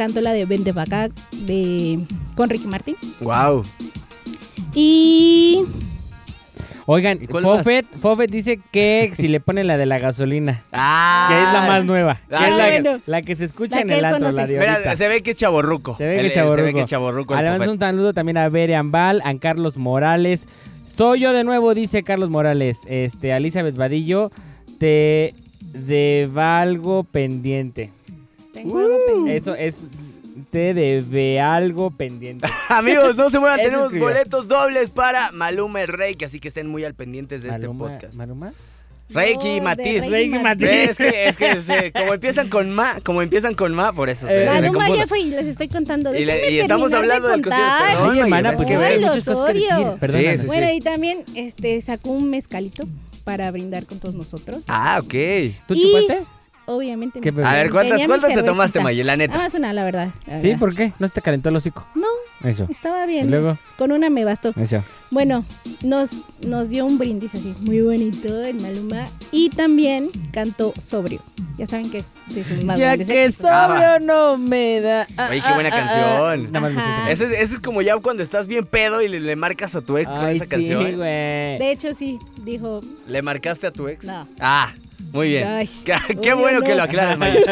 cantó 0.00 0.22
la 0.22 0.32
de 0.32 0.46
Vente 0.46 0.72
pa' 0.72 0.82
acá 0.82 1.08
de 1.44 1.98
con 2.34 2.48
Ricky 2.48 2.66
Martin 2.68 2.96
Wow. 3.20 3.62
y 4.74 5.60
Oigan. 6.86 7.20
Fofet, 7.28 7.84
Fofet 7.98 8.30
dice 8.30 8.58
que 8.72 9.12
si 9.14 9.28
le 9.28 9.40
ponen 9.40 9.66
la 9.66 9.76
de 9.76 9.84
la 9.86 9.98
gasolina, 9.98 10.62
Ah. 10.72 11.26
que 11.28 11.36
es 11.36 11.52
la 11.52 11.66
más 11.68 11.84
nueva, 11.84 12.18
que 12.28 12.34
Ah, 12.34 12.48
es 12.48 12.56
la, 12.56 12.66
bueno. 12.90 13.02
la 13.06 13.20
que 13.22 13.34
se 13.36 13.44
escucha 13.44 13.76
La 13.76 13.82
en 13.82 13.90
el 13.90 14.04
antro, 14.06 14.32
la 14.32 14.46
de 14.46 14.58
Mira, 14.58 14.72
ahorita. 14.72 14.96
se 14.96 15.06
ve 15.08 15.22
que 15.22 15.30
es 15.32 15.36
chaborruco. 15.36 15.96
Se 15.98 16.06
ve 16.06 16.20
que 16.22 16.26
es 16.28 16.32
chavorruco. 16.34 16.56
Se 16.56 16.62
ve 16.64 16.74
que 16.74 16.80
es 16.80 16.88
chaborruco. 16.88 17.34
mandamos 17.34 17.58
Fofet. 17.58 17.72
un 17.74 17.78
saludo 17.78 18.14
también 18.14 18.38
a 18.38 18.48
Bere 18.48 18.74
Ambal, 18.74 19.20
a 19.24 19.34
Carlos 19.38 19.76
Morales. 19.76 20.48
Soy 20.96 21.20
yo 21.20 21.32
de 21.34 21.44
nuevo, 21.44 21.74
dice 21.74 22.02
Carlos 22.02 22.30
Morales. 22.30 22.78
Este, 22.88 23.30
Elizabeth 23.36 23.76
Vadillo, 23.76 24.30
te 24.78 25.34
devalgo 25.74 27.04
pendiente. 27.04 27.90
Tengo 28.52 28.78
algo 28.78 28.96
pendiente. 29.06 29.36
Eso 29.36 29.54
es, 29.54 29.76
te 30.50 30.74
debe 30.74 31.40
algo 31.40 31.90
pendiente. 31.90 32.46
Amigos, 32.68 33.16
no 33.16 33.30
se 33.30 33.38
muevan, 33.38 33.58
tenemos 33.60 33.86
escribió. 33.86 34.08
boletos 34.08 34.48
dobles 34.48 34.90
para 34.90 35.30
Maluma 35.32 35.82
y 35.82 35.86
Reiki, 35.86 36.24
así 36.24 36.40
que 36.40 36.48
estén 36.48 36.66
muy 36.68 36.84
al 36.84 36.94
pendientes 36.94 37.42
de 37.42 37.50
este 37.50 37.68
Maluma- 37.68 37.88
podcast. 37.90 38.14
¿Maluma? 38.14 38.52
Reiki 39.12 39.56
No, 39.56 39.64
Matiz. 39.64 40.08
Reiki 40.08 40.38
Matiz. 40.38 40.68
Es 40.68 40.96
que, 40.96 41.28
es 41.28 41.36
que 41.36 41.62
sí, 41.62 41.72
como 41.92 42.14
empiezan 42.14 42.48
con 42.48 42.70
ma, 42.70 43.00
como 43.02 43.22
empiezan 43.22 43.54
con 43.54 43.74
ma, 43.74 43.92
por 43.92 44.08
eso. 44.08 44.28
Eh, 44.28 44.46
Maluma 44.46 44.88
ya 44.88 45.06
fue 45.08 45.18
y 45.20 45.30
les 45.30 45.46
estoy 45.46 45.66
contando. 45.66 46.14
Y 46.14 46.24
le- 46.24 46.52
y 46.52 46.60
estamos 46.60 46.90
terminar 46.90 47.10
de 47.10 47.16
hablando 47.16 47.28
del 47.28 47.42
concierto. 47.42 48.10
Ay, 48.12 48.18
hermana, 48.20 48.50
es 48.50 48.54
pues 48.56 48.68
que 48.68 48.74
que 48.76 48.80
Ay, 48.84 48.92
hay 48.94 49.00
muchas 49.00 49.24
cosas 49.24 49.46
que 49.52 49.54
decir. 49.54 50.36
Sí, 50.36 50.40
sí, 50.42 50.46
Bueno, 50.46 50.70
y 50.72 50.78
también 50.80 51.24
este 51.34 51.80
sacó 51.82 52.10
un 52.10 52.30
mezcalito 52.30 52.84
para 53.24 53.50
brindar 53.50 53.84
con 53.86 53.98
todos 53.98 54.14
nosotros. 54.14 54.62
Ah, 54.68 55.00
ok. 55.02 55.10
¿Tú 55.66 55.74
Y- 55.74 55.82
chupaste? 55.82 56.22
Obviamente. 56.74 57.20
¿Qué 57.20 57.32
me- 57.32 57.44
A 57.44 57.52
ver, 57.54 57.70
¿cuántas, 57.70 57.92
tenía 57.92 58.04
mi 58.04 58.08
cuántas 58.08 58.28
te 58.28 58.34
cervecita. 58.34 58.52
tomaste, 58.52 58.80
Maye? 58.80 59.04
La 59.04 59.16
Nada 59.16 59.26
neta. 59.28 59.38
más 59.38 59.54
una, 59.54 59.72
la 59.72 59.84
verdad. 59.84 60.08
la 60.26 60.40
Sí, 60.40 60.48
verdad. 60.48 60.60
¿por 60.60 60.74
qué? 60.74 60.92
¿No 60.98 61.08
se 61.08 61.14
te 61.14 61.22
calentó 61.22 61.48
el 61.48 61.56
hocico? 61.56 61.86
No, 61.94 62.06
Eso, 62.48 62.66
estaba 62.70 63.06
bien. 63.06 63.26
¿Y 63.26 63.30
luego? 63.30 63.58
Con 63.76 63.92
una 63.92 64.08
me 64.10 64.24
bastó. 64.24 64.52
eso. 64.60 64.82
Bueno, 65.10 65.44
nos, 65.82 66.10
nos 66.46 66.68
dio 66.68 66.86
un 66.86 66.96
brindis 66.98 67.34
así, 67.34 67.54
muy 67.62 67.80
bonito 67.82 68.42
el 68.42 68.60
Maluma. 68.60 69.04
Y 69.32 69.50
también 69.50 70.08
cantó 70.32 70.72
sobrio. 70.80 71.20
Ya 71.58 71.66
saben 71.66 71.90
que 71.90 71.98
es 71.98 72.12
de 72.28 72.42
sus 72.44 72.64
más 72.64 72.78
Ya 72.78 72.86
grandes 72.86 73.08
que 73.08 73.24
éxitos. 73.24 73.50
Ah, 73.52 73.66
sobrio 73.96 74.06
no 74.06 74.38
me 74.38 74.80
da. 74.80 75.06
ah, 75.18 75.28
Oye, 75.30 75.42
qué 75.46 75.52
buena 75.52 75.68
ah, 75.70 75.72
ah, 75.74 75.86
canción. 75.86 76.52
Nada 76.52 76.60
más 76.60 76.72
me 76.72 76.80
sé. 76.80 77.12
Ese, 77.12 77.24
es- 77.24 77.40
ese 77.42 77.54
es 77.56 77.60
como 77.60 77.82
ya 77.82 77.96
cuando 77.98 78.22
estás 78.22 78.46
bien 78.46 78.64
pedo 78.64 79.02
y 79.02 79.08
le, 79.08 79.20
le 79.20 79.36
marcas 79.36 79.74
a 79.74 79.80
tu 79.82 79.98
ex 79.98 80.08
con 80.08 80.24
Ay, 80.24 80.36
esa 80.36 80.44
sí, 80.44 80.50
canción. 80.50 80.82
güey. 80.96 81.58
De 81.58 81.72
hecho, 81.72 81.92
sí, 81.92 82.18
dijo. 82.44 82.80
¿Le 83.08 83.20
marcaste 83.22 83.66
a 83.66 83.72
tu 83.72 83.88
ex? 83.88 84.04
No. 84.04 84.26
Ah, 84.40 84.70
muy 85.12 85.28
bien. 85.28 85.46
Ay, 85.46 85.68
qué 86.22 86.34
bueno 86.34 86.60
no. 86.60 86.64
que 86.64 86.74
lo 86.74 86.82
aclaras, 86.82 87.18
Maye. 87.18 87.42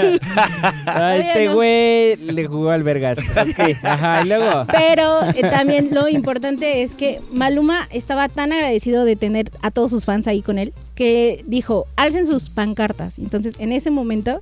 A 0.87 1.13
Oye, 1.15 1.29
este 1.29 1.47
no. 1.47 1.55
güey 1.55 2.17
le 2.17 2.47
jugó 2.47 2.71
al 2.71 2.83
Vergas. 2.83 3.19
Ajá, 3.83 4.23
y 4.23 4.29
luego. 4.29 4.67
Pero 4.71 5.21
eh, 5.31 5.43
también 5.43 5.89
lo 5.93 6.09
importante 6.09 6.83
es 6.83 6.95
que 6.95 7.21
Maluma 7.33 7.87
estaba 7.91 8.29
tan 8.29 8.53
agradecido 8.53 9.05
de 9.05 9.17
tener 9.17 9.51
a 9.63 9.71
todos 9.71 9.91
sus 9.91 10.05
fans 10.05 10.27
ahí 10.27 10.43
con 10.43 10.59
él 10.59 10.73
que 10.95 11.45
dijo, 11.47 11.87
alcen 11.97 12.27
sus 12.27 12.51
pancartas. 12.51 13.19
Entonces, 13.19 13.55
en 13.59 13.73
ese 13.73 13.91
momento, 13.91 14.41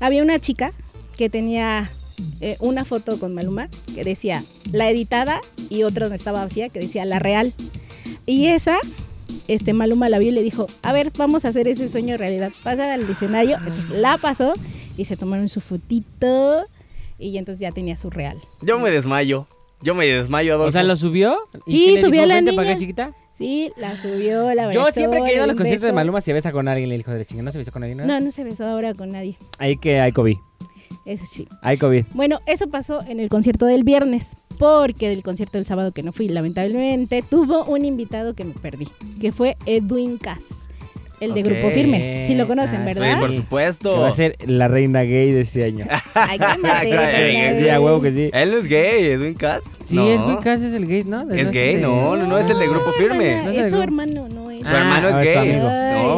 había 0.00 0.22
una 0.22 0.38
chica 0.38 0.72
que 1.16 1.28
tenía 1.28 1.88
eh, 2.40 2.56
una 2.60 2.84
foto 2.84 3.18
con 3.18 3.34
Maluma 3.34 3.68
que 3.94 4.04
decía 4.04 4.42
la 4.72 4.88
editada 4.88 5.40
y 5.68 5.82
otra 5.82 6.06
donde 6.06 6.16
estaba 6.16 6.44
vacía 6.44 6.68
que 6.68 6.80
decía 6.80 7.04
la 7.04 7.18
real. 7.18 7.52
Y 8.26 8.46
esa, 8.48 8.78
este 9.48 9.72
Maluma 9.72 10.08
la 10.08 10.18
vio 10.18 10.28
y 10.28 10.32
le 10.32 10.42
dijo, 10.42 10.66
a 10.82 10.92
ver, 10.92 11.10
vamos 11.16 11.44
a 11.44 11.48
hacer 11.48 11.68
ese 11.68 11.88
sueño 11.88 12.16
realidad. 12.16 12.50
Pasa 12.62 12.92
al 12.94 13.08
escenario, 13.08 13.56
entonces 13.58 13.90
la 13.90 14.18
pasó 14.18 14.52
y 14.96 15.04
se 15.04 15.16
tomaron 15.16 15.48
su 15.48 15.60
fotito 15.60 16.62
y 17.18 17.36
entonces 17.38 17.60
ya 17.60 17.70
tenía 17.72 17.96
su 17.96 18.10
real. 18.10 18.38
Yo 18.62 18.78
me 18.78 18.90
desmayo. 18.90 19.46
Yo 19.82 19.94
me 19.94 20.06
desmayo, 20.06 20.54
Adolfo. 20.54 20.68
O 20.68 20.72
sea, 20.72 20.82
¿lo 20.82 20.94
subió? 20.96 21.38
¿Y 21.66 21.70
Sí, 21.70 21.90
le 21.94 22.00
subió 22.00 22.12
dijo? 22.22 22.26
la 22.26 22.34
"Vente 22.34 22.52
pa' 22.52 22.62
niña". 22.62 22.72
acá, 22.72 22.80
chiquita? 22.80 23.12
Sí, 23.32 23.72
la 23.78 23.96
subió, 23.96 24.52
la 24.52 24.66
besó. 24.66 24.84
Yo 24.86 24.92
siempre 24.92 25.20
que 25.24 25.30
he 25.30 25.34
ido 25.34 25.44
a 25.44 25.46
le 25.46 25.52
los 25.54 25.56
conciertos 25.58 25.86
de. 25.86 25.92
Maluma 25.94 26.20
se 26.20 26.34
besa 26.34 26.52
con 26.52 26.68
alguien. 26.68 26.90
Le 26.90 26.98
dijo 26.98 27.10
de 27.12 27.24
chinga, 27.24 27.42
¿no 27.42 27.50
se 27.50 27.56
besó 27.58 27.72
con 27.72 27.82
alguien? 27.82 27.98
¿no? 27.98 28.06
No, 28.06 28.20
no 28.20 28.30
se 28.30 28.44
besó 28.44 28.66
ahora 28.66 28.92
con 28.92 29.08
nadie. 29.08 29.38
Ahí 29.58 29.78
que 29.78 29.98
hay 30.00 30.12
COVID. 30.12 30.36
Eso 31.10 31.24
sí. 31.26 31.48
Hay 31.62 31.76
COVID. 31.76 32.04
Bueno, 32.14 32.38
eso 32.46 32.68
pasó 32.68 33.00
en 33.06 33.18
el 33.20 33.28
concierto 33.28 33.66
del 33.66 33.82
viernes, 33.84 34.36
porque 34.58 35.08
del 35.08 35.22
concierto 35.22 35.58
del 35.58 35.66
sábado 35.66 35.90
que 35.92 36.02
no 36.04 36.12
fui, 36.12 36.28
lamentablemente, 36.28 37.24
tuvo 37.28 37.64
un 37.64 37.84
invitado 37.84 38.34
que 38.34 38.44
me 38.44 38.52
perdí, 38.54 38.86
que 39.20 39.32
fue 39.32 39.56
Edwin 39.66 40.18
Cass, 40.18 40.42
el 41.18 41.34
de. 41.34 41.42
Grupo 41.42 41.70
Firme. 41.70 42.24
Sí 42.26 42.34
lo 42.36 42.46
conocen, 42.46 42.82
Ah, 42.82 42.88
Sí, 42.92 42.94
¿verdad? 43.00 43.18
por 43.20 43.30
Que 43.30 43.36
supuesto. 43.36 44.00
va 44.00 44.08
a 44.08 44.12
ser 44.12 44.36
la 44.46 44.68
reina 44.68 45.02
gay 45.02 45.32
de 45.32 45.40
este 45.40 45.64
año. 45.64 45.84
Ay, 46.14 46.38
Ay, 46.40 46.90
Sí, 47.62 47.68
a 47.68 47.80
huevo 47.80 48.00
que 48.00 48.10
sí. 48.12 48.30
Él 48.32 48.54
es 48.54 48.68
gay, 48.68 49.04
Edwin 49.06 49.34
Cass. 49.34 49.64
Sí, 49.84 49.96
No. 49.96 50.18
muy 50.28 50.36
casi 50.42 50.66
es 50.66 50.74
el 50.74 50.86
gay, 50.86 51.02
¿no? 51.04 51.26
De- 51.26 51.40
Es 51.40 51.46
no 51.48 51.52
gay, 51.52 51.74
de- 51.76 51.82
no, 51.82 52.16
no, 52.16 52.26
no, 52.26 52.38
es 52.38 52.48
el 52.48 52.58
de 52.58 52.68
Grupo 52.68 52.92
Firme. 52.92 53.32
hermana, 53.32 53.44
No 53.44 53.50
es 53.50 53.56
su 53.64 53.68
grupo. 53.70 53.82
hermano, 53.82 54.28
no 54.28 54.49
Su 54.60 54.68
hermano 54.68 55.08
es 55.08 55.14
Ah, 55.14 55.22
gay. 55.22 55.36
amigo. 55.36 55.64
No, 55.64 55.68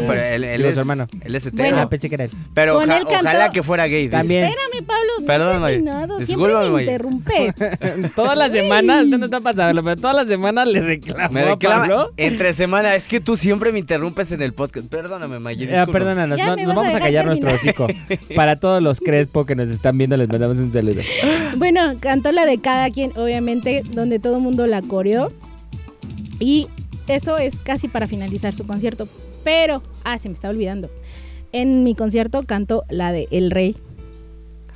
Ay. 0.00 0.04
pero 0.08 0.22
él, 0.22 0.44
él 0.44 0.56
Digo, 0.58 0.68
es 0.68 0.74
su 0.74 0.80
hermano. 0.80 1.08
Él 1.22 1.34
es 1.34 1.46
hetero. 1.46 1.78
Ah, 1.78 1.88
pensé 1.88 2.08
que 2.08 2.14
era 2.16 2.24
él. 2.24 2.30
pero 2.54 2.74
Con 2.74 2.84
oja- 2.84 2.98
él 2.98 3.04
cantó- 3.04 3.28
ojalá 3.28 3.50
que 3.50 3.62
fuera 3.62 3.86
gay. 3.86 4.04
dice. 4.06 4.10
También. 4.10 4.44
Espérame, 4.44 4.86
Pablo, 4.86 5.02
no 5.20 5.26
Perdón, 5.26 5.56
he 5.56 5.58
May. 5.60 5.72
terminado. 5.74 6.16
Siempre 6.16 6.26
Discúlpame, 6.26 6.70
me 6.70 6.82
interrumpes. 6.82 7.54
todas 8.16 8.36
las 8.38 8.52
semanas, 8.52 9.06
no 9.06 9.24
está 9.24 9.40
pasando, 9.40 9.82
pero 9.82 9.96
todas 9.96 10.16
las 10.16 10.26
semanas 10.28 10.66
le 10.68 10.80
reclamo 10.80 11.32
Me 11.34 11.40
a 11.42 11.44
reclama 11.46 11.80
Pablo. 11.82 12.12
entre 12.16 12.52
semana. 12.54 12.94
Es 12.94 13.06
que 13.06 13.20
tú 13.20 13.36
siempre 13.36 13.72
me 13.72 13.78
interrumpes 13.78 14.32
en 14.32 14.42
el 14.42 14.52
podcast. 14.52 14.88
Perdóname, 14.88 15.38
Maggie. 15.38 15.66
Perdónanos, 15.66 16.38
Ya 16.38 16.46
no- 16.46 16.56
me 16.56 16.62
nos 16.64 16.74
vas 16.74 16.76
a 16.76 16.80
vamos 16.80 16.84
a 16.84 16.96
dejar 16.96 17.02
callar 17.02 17.26
nuestro 17.26 17.54
hocico. 17.54 17.86
Para 18.36 18.56
todos 18.56 18.82
los 18.82 19.00
Crespo 19.00 19.44
que 19.44 19.54
nos 19.54 19.68
están 19.68 19.96
viendo, 19.98 20.16
les 20.16 20.28
mandamos 20.28 20.56
un 20.58 20.72
saludo. 20.72 21.00
Bueno, 21.56 21.94
cantó 22.00 22.32
la 22.32 22.44
de 22.46 22.60
cada 22.60 22.90
quien, 22.90 23.12
obviamente, 23.16 23.82
donde 23.92 24.18
todo 24.18 24.36
el 24.36 24.42
mundo 24.42 24.66
la 24.66 24.82
coreó. 24.82 25.32
Y 26.40 26.66
eso 27.14 27.38
es 27.38 27.56
casi 27.56 27.88
para 27.88 28.06
finalizar 28.06 28.54
su 28.54 28.66
concierto. 28.66 29.06
Pero, 29.44 29.82
ah, 30.04 30.18
se 30.18 30.28
me 30.28 30.34
está 30.34 30.48
olvidando. 30.48 30.90
En 31.52 31.84
mi 31.84 31.94
concierto 31.94 32.42
cantó 32.46 32.84
la 32.90 33.12
de 33.12 33.28
El 33.30 33.50
Rey. 33.50 33.76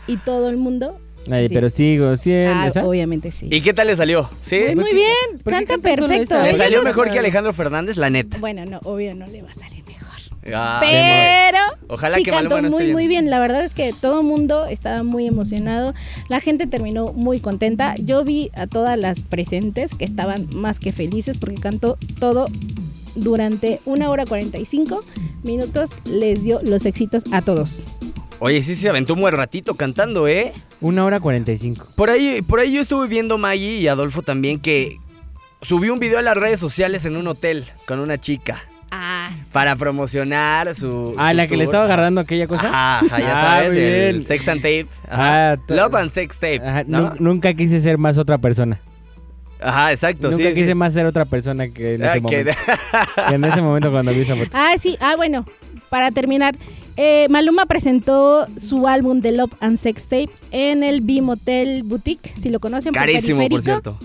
Y 0.07 0.19
todo 0.19 0.49
el 0.49 0.57
mundo 0.57 0.99
Ay, 1.29 1.49
Sí. 1.49 1.55
pero 1.55 1.69
sigo, 1.71 2.17
sí, 2.17 2.33
Ah, 2.33 2.69
esa. 2.69 2.87
obviamente 2.87 3.33
sí. 3.33 3.49
¿Y 3.51 3.61
qué 3.61 3.75
tal 3.75 3.89
le 3.89 3.97
salió? 3.97 4.29
¿Sí? 4.43 4.61
Muy, 4.67 4.77
muy 4.77 4.95
bien, 4.95 5.09
¿Por 5.43 5.53
qué 5.55 5.65
canta 5.65 5.67
canta 5.91 5.97
perfecto. 6.07 6.41
¿Le 6.41 6.51
Ella 6.51 6.59
salió 6.59 6.83
mejor 6.85 7.11
que 7.11 7.19
Alejandro 7.19 7.53
Fernández? 7.53 7.97
La 7.97 8.11
neta. 8.11 8.39
Bueno, 8.39 8.65
no, 8.65 8.79
obvio 8.85 9.13
no 9.17 9.27
le 9.27 9.43
va 9.43 9.51
a 9.51 9.55
salir. 9.55 9.76
Ah, 10.55 10.79
Pero 10.81 11.59
Ojalá 11.89 12.17
sí 12.17 12.23
que 12.23 12.31
cantó 12.31 12.57
esté 12.57 12.71
muy 12.71 12.83
bien. 12.85 12.93
muy 12.93 13.09
bien. 13.09 13.31
La 13.31 13.39
verdad 13.39 13.65
es 13.65 13.75
que 13.75 13.93
todo 13.93 14.21
el 14.21 14.27
mundo 14.27 14.67
estaba 14.67 15.03
muy 15.03 15.27
emocionado. 15.27 15.95
La 16.29 16.41
gente 16.41 16.67
terminó 16.67 17.13
muy 17.13 17.41
contenta. 17.41 17.95
Yo 17.99 18.25
vi 18.25 18.51
a 18.55 18.67
todas 18.67 18.99
las 18.99 19.23
presentes 19.23 19.95
que 19.95 20.05
estaban 20.05 20.47
más 20.55 20.79
que 20.81 20.93
felices 20.93 21.39
porque 21.39 21.57
cantó 21.57 21.99
todo 22.19 22.47
durante 23.17 23.81
una 23.85 24.11
hora 24.11 24.25
45 24.25 25.05
minutos. 25.45 25.91
Les 26.07 26.43
dio 26.43 26.61
los 26.63 26.87
éxitos 26.87 27.23
a 27.33 27.43
todos. 27.43 27.83
Oye, 28.39 28.63
sí 28.63 28.75
se 28.75 28.89
aventó 28.89 29.15
un 29.15 29.21
buen 29.23 29.35
ratito 29.35 29.75
cantando, 29.75 30.29
¿eh? 30.29 30.53
Una 30.81 31.05
hora 31.07 31.21
cuarenta 31.21 31.53
y 31.53 31.59
cinco. 31.59 31.87
Por 31.97 32.11
ahí, 32.11 32.43
por 32.43 32.61
ahí 32.61 32.73
yo 32.73 32.83
estuve 32.83 33.07
viendo 33.09 33.39
Maggie 33.39 33.79
y 33.79 33.89
Adolfo 33.89 34.21
también 34.23 34.61
que 34.61 34.99
subió 35.63 35.93
un 35.95 35.99
video 35.99 36.19
a 36.19 36.23
las 36.23 36.37
redes 36.37 36.61
sociales 36.61 37.07
en 37.07 37.17
un 37.17 37.27
hotel 37.29 37.65
con 37.87 37.99
una 37.99 38.19
chica 38.19 38.63
Ah, 38.91 39.29
para 39.53 39.75
promocionar 39.77 40.75
su. 40.75 41.15
Ah, 41.19 41.31
su 41.31 41.37
la 41.37 41.47
que 41.49 41.57
le 41.57 41.65
estaba 41.65 41.85
agarrando 41.85 42.21
aquella 42.21 42.47
cosa. 42.47 42.69
Ajá, 42.69 42.99
ajá, 43.07 43.19
ya 43.19 43.33
Ah, 43.33 43.63
sabes, 43.65 43.79
el 43.79 44.27
sex 44.27 44.49
and 44.49 44.61
tape. 44.63 44.87
Ajá. 45.09 45.53
Ah, 45.53 45.57
Love 45.69 45.95
and 45.97 46.11
sex 46.11 46.35
tape. 46.39 46.61
Ajá, 46.67 46.85
¿no? 46.87 47.11
nu- 47.11 47.17
Nunca 47.19 47.53
quise 47.55 47.81
ser 47.81 47.99
más 47.99 48.17
otra 48.19 48.39
persona. 48.39 48.79
Ajá, 49.61 49.91
exacto. 49.93 50.31
Nunca 50.31 50.45
sí, 50.49 50.55
quise 50.55 50.69
sí. 50.69 50.75
más 50.75 50.93
ser 50.93 51.07
otra 51.07 51.25
persona 51.25 51.65
que 51.69 51.95
en 51.95 52.05
Ah, 52.05 52.11
ese 52.13 52.21
momento. 52.21 52.51
Que 53.29 53.35
en 53.35 53.45
ese 53.45 53.63
momento 53.63 53.91
cuando 53.91 54.13
vi 54.13 54.21
esa 54.21 54.37
foto. 54.37 54.51
ah, 54.53 54.75
sí. 54.79 54.97
Ah, 55.01 55.15
bueno, 55.17 55.45
para 55.91 56.11
terminar. 56.11 56.55
eh, 56.99 57.27
Maluma 57.29 57.67
presentó 57.67 58.47
su 58.59 58.87
álbum 58.87 59.21
de 59.21 59.33
Love 59.33 59.53
and 59.61 59.79
Sex 59.79 60.05
Tape 60.05 60.31
en 60.53 60.83
el 60.83 61.01
B 61.01 61.21
Motel 61.23 61.83
Boutique, 61.85 62.33
si 62.39 62.49
lo 62.51 62.61
conocen 62.61 62.93
por 62.93 63.01
Carísimo, 63.03 63.47
por 63.49 63.63
cierto. 63.63 63.99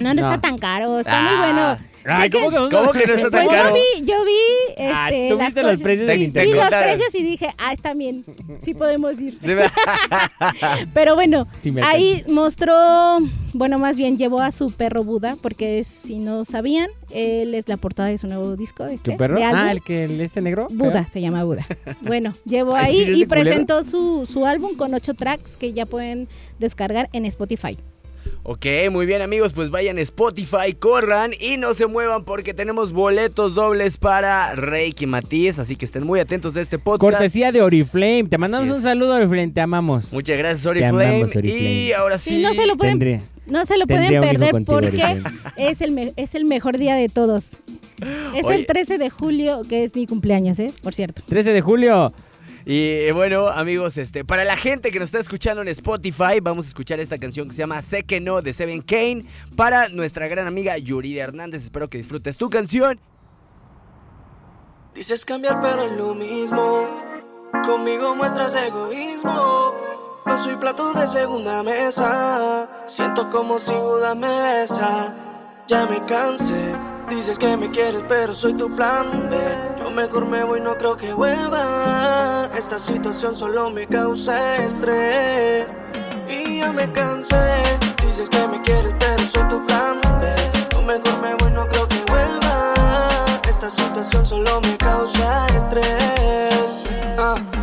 No, 0.00 0.14
no, 0.14 0.22
No. 0.22 0.28
está 0.32 0.40
tan 0.40 0.58
caro, 0.58 1.00
está 1.00 1.18
Ah. 1.18 1.22
muy 1.30 1.36
bueno. 1.38 1.87
Ay, 2.04 2.30
¿cómo 2.30 2.50
que, 2.50 2.56
¿Cómo 2.74 2.92
que 2.92 3.06
no 3.06 3.14
está 3.14 3.30
tan 3.30 3.44
Pues 3.44 3.56
caro? 3.56 3.68
yo 3.70 3.74
vi, 3.74 4.06
yo 4.06 4.24
vi 4.24 4.32
este, 4.70 4.90
Ah, 4.92 5.08
¿tú 5.28 5.36
las 5.36 5.46
viste 5.46 5.62
los 5.62 5.82
precios 5.82 6.08
en 6.08 6.32
vi 6.32 6.52
los 6.52 6.68
precios 6.68 7.14
y 7.14 7.22
dije, 7.22 7.48
ah, 7.58 7.72
está 7.72 7.94
bien, 7.94 8.24
sí 8.60 8.74
podemos 8.74 9.20
ir. 9.20 9.38
Pero 10.94 11.14
bueno, 11.14 11.46
Sí 11.60 11.74
ahí 11.82 12.24
mostró, 12.28 13.18
bueno, 13.54 13.78
más 13.78 13.96
bien 13.96 14.18
llevó 14.18 14.40
a 14.40 14.50
su 14.50 14.70
perro 14.70 15.04
Buda, 15.04 15.36
porque 15.42 15.84
si 15.84 16.18
no 16.18 16.44
sabían, 16.44 16.90
él 17.12 17.54
es 17.54 17.68
la 17.68 17.76
portada 17.76 18.08
de 18.08 18.18
su 18.18 18.26
nuevo 18.26 18.56
disco, 18.56 18.84
este, 18.86 19.12
¿Tu 19.12 19.16
perro? 19.16 19.36
de 19.36 19.44
álbum. 19.44 19.60
Ah, 19.60 19.72
el 19.72 19.82
que 19.82 20.04
el 20.04 20.20
este 20.20 20.40
negro. 20.40 20.66
Buda, 20.70 21.06
se 21.12 21.20
llama 21.20 21.44
Buda. 21.44 21.66
Bueno, 22.02 22.32
llevó 22.44 22.74
ahí 22.76 23.04
¿sí, 23.04 23.10
es 23.10 23.16
y 23.18 23.26
presentó 23.26 23.82
su, 23.82 24.24
su 24.24 24.46
álbum 24.46 24.76
con 24.76 24.94
ocho 24.94 25.14
tracks 25.14 25.56
que 25.56 25.72
ya 25.72 25.84
pueden 25.84 26.28
descargar 26.58 27.08
en 27.12 27.26
Spotify. 27.26 27.76
Ok, 28.42 28.64
muy 28.90 29.04
bien 29.04 29.20
amigos, 29.20 29.52
pues 29.52 29.68
vayan 29.70 29.98
a 29.98 30.00
Spotify, 30.00 30.72
corran 30.78 31.32
y 31.38 31.56
no 31.58 31.74
se 31.74 31.86
muevan 31.86 32.24
porque 32.24 32.54
tenemos 32.54 32.92
boletos 32.92 33.54
dobles 33.54 33.98
para 33.98 34.54
Reiki 34.54 35.06
Matiz, 35.06 35.58
así 35.58 35.76
que 35.76 35.84
estén 35.84 36.06
muy 36.06 36.18
atentos 36.20 36.54
de 36.54 36.62
este 36.62 36.78
podcast. 36.78 37.12
Cortesía 37.14 37.52
de 37.52 37.60
Oriflame. 37.60 38.24
Te 38.24 38.38
mandamos 38.38 38.70
un 38.70 38.82
saludo, 38.82 39.16
Oriflame. 39.16 39.48
Te 39.48 39.60
amamos. 39.60 40.12
Muchas 40.12 40.38
gracias 40.38 40.62
Te 40.62 40.68
Oriflame 40.70 41.04
amamos, 41.06 41.34
y 41.34 41.38
Oriflame. 41.38 41.94
ahora 41.94 42.18
sí. 42.18 42.30
Sí, 42.30 42.42
no 42.42 42.54
se 42.54 42.66
lo 42.66 42.76
pueden, 42.76 42.98
Tendría. 42.98 43.22
no 43.48 43.66
se 43.66 43.76
lo 43.76 43.86
pueden 43.86 44.02
tendría 44.02 44.20
un 44.20 44.24
hijo 44.26 44.32
perder 44.38 44.50
contigo, 44.50 44.80
porque 44.80 45.22
es 45.56 45.80
el, 45.82 45.90
me- 45.92 46.12
es 46.16 46.34
el 46.34 46.44
mejor 46.46 46.78
día 46.78 46.94
de 46.94 47.08
todos. 47.10 47.44
Es 48.34 48.44
Oye. 48.46 48.56
el 48.56 48.66
13 48.66 48.96
de 48.98 49.10
julio, 49.10 49.60
que 49.68 49.84
es 49.84 49.94
mi 49.94 50.06
cumpleaños, 50.06 50.58
¿eh? 50.58 50.70
Por 50.82 50.94
cierto. 50.94 51.22
13 51.26 51.52
de 51.52 51.60
julio. 51.60 52.12
Y 52.68 53.06
eh, 53.06 53.12
bueno, 53.12 53.48
amigos, 53.48 53.96
este, 53.96 54.26
para 54.26 54.44
la 54.44 54.54
gente 54.54 54.90
que 54.90 54.98
nos 54.98 55.06
está 55.06 55.20
escuchando 55.20 55.62
en 55.62 55.68
Spotify, 55.68 56.38
vamos 56.42 56.66
a 56.66 56.68
escuchar 56.68 57.00
esta 57.00 57.16
canción 57.16 57.48
que 57.48 57.54
se 57.54 57.60
llama 57.60 57.80
Sé 57.80 58.02
que 58.02 58.20
no 58.20 58.42
de 58.42 58.52
Seven 58.52 58.82
Kane 58.82 59.24
para 59.56 59.88
nuestra 59.88 60.28
gran 60.28 60.46
amiga 60.46 60.76
Yurida 60.76 61.22
Hernández. 61.22 61.62
Espero 61.62 61.88
que 61.88 61.96
disfrutes 61.96 62.36
tu 62.36 62.50
canción. 62.50 63.00
Dices 64.94 65.24
cambiar 65.24 65.62
pero 65.62 65.84
es 65.84 65.92
lo 65.92 66.14
mismo. 66.14 66.86
Conmigo 67.64 68.14
muestras 68.14 68.54
egoísmo. 68.54 69.74
No 70.26 70.36
soy 70.36 70.56
plato 70.56 70.92
de 70.92 71.08
segunda 71.08 71.62
mesa. 71.62 72.68
Siento 72.86 73.30
como 73.30 73.58
si 73.58 73.72
Judas 73.72 74.14
me 74.14 74.28
besa. 74.28 75.16
Ya 75.68 75.86
me 75.86 76.04
cansé. 76.04 76.74
Dices 77.08 77.38
que 77.38 77.56
me 77.56 77.70
quieres 77.70 78.04
pero 78.06 78.34
soy 78.34 78.52
tu 78.52 78.76
plan 78.76 79.06
B. 79.30 79.38
Yo 79.78 79.90
mejor 79.90 80.26
me 80.26 80.44
voy, 80.44 80.60
no 80.60 80.76
creo 80.76 80.98
que 80.98 81.14
vuelva. 81.14 82.37
Esta 82.58 82.80
situación 82.80 83.36
solo 83.36 83.70
me 83.70 83.86
causa 83.86 84.56
estrés. 84.56 85.76
Y 86.28 86.58
ya 86.58 86.72
me 86.72 86.90
cansé. 86.90 87.36
Dices 88.04 88.28
que 88.28 88.48
me 88.48 88.60
quieres 88.62 88.96
pero 88.98 89.22
soy 89.22 89.44
tu 89.48 89.64
plan 89.64 90.00
B. 90.20 90.34
Yo 90.72 90.82
mejor 90.82 91.22
me 91.22 91.36
voy, 91.36 91.52
no 91.52 91.68
creo 91.68 91.86
que 91.86 92.02
vuelva. 92.08 92.74
Esta 93.48 93.70
situación 93.70 94.26
solo 94.26 94.60
me 94.60 94.76
causa 94.76 95.46
estrés. 95.56 96.87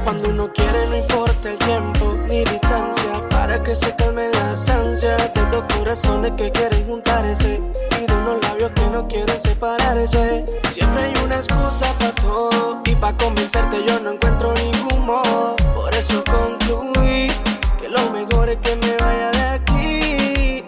Cuando 0.05 0.29
uno 0.29 0.47
quiere 0.53 0.85
no 0.85 0.97
importa 0.97 1.49
el 1.49 1.57
tiempo 1.57 2.13
ni 2.27 2.43
distancia. 2.45 3.27
Para 3.31 3.59
que 3.59 3.73
se 3.73 3.91
calmen 3.95 4.31
las 4.33 4.69
ansias 4.69 5.33
De 5.33 5.43
dos 5.47 5.63
corazones 5.75 6.31
que 6.37 6.51
quieren 6.51 6.85
juntarse 6.85 7.59
Y 7.99 8.05
de 8.05 8.13
unos 8.13 8.39
labios 8.43 8.69
que 8.75 8.85
no 8.91 9.07
quieren 9.07 9.39
separarse 9.39 10.45
Siempre 10.69 11.05
hay 11.05 11.13
una 11.23 11.37
excusa 11.37 11.91
para 11.97 12.11
todo 12.11 12.81
Y 12.85 12.95
para 12.95 13.17
convencerte 13.17 13.83
yo 13.83 13.99
no 13.99 14.11
encuentro 14.11 14.53
ningún 14.53 15.07
modo 15.07 15.55
Por 15.73 15.91
eso 15.95 16.23
concluí 16.23 17.31
Que 17.79 17.89
lo 17.89 18.11
mejor 18.11 18.49
es 18.49 18.57
que 18.57 18.75
me 18.75 18.95
vaya 18.97 19.31
de 19.31 19.43
aquí. 19.57 20.65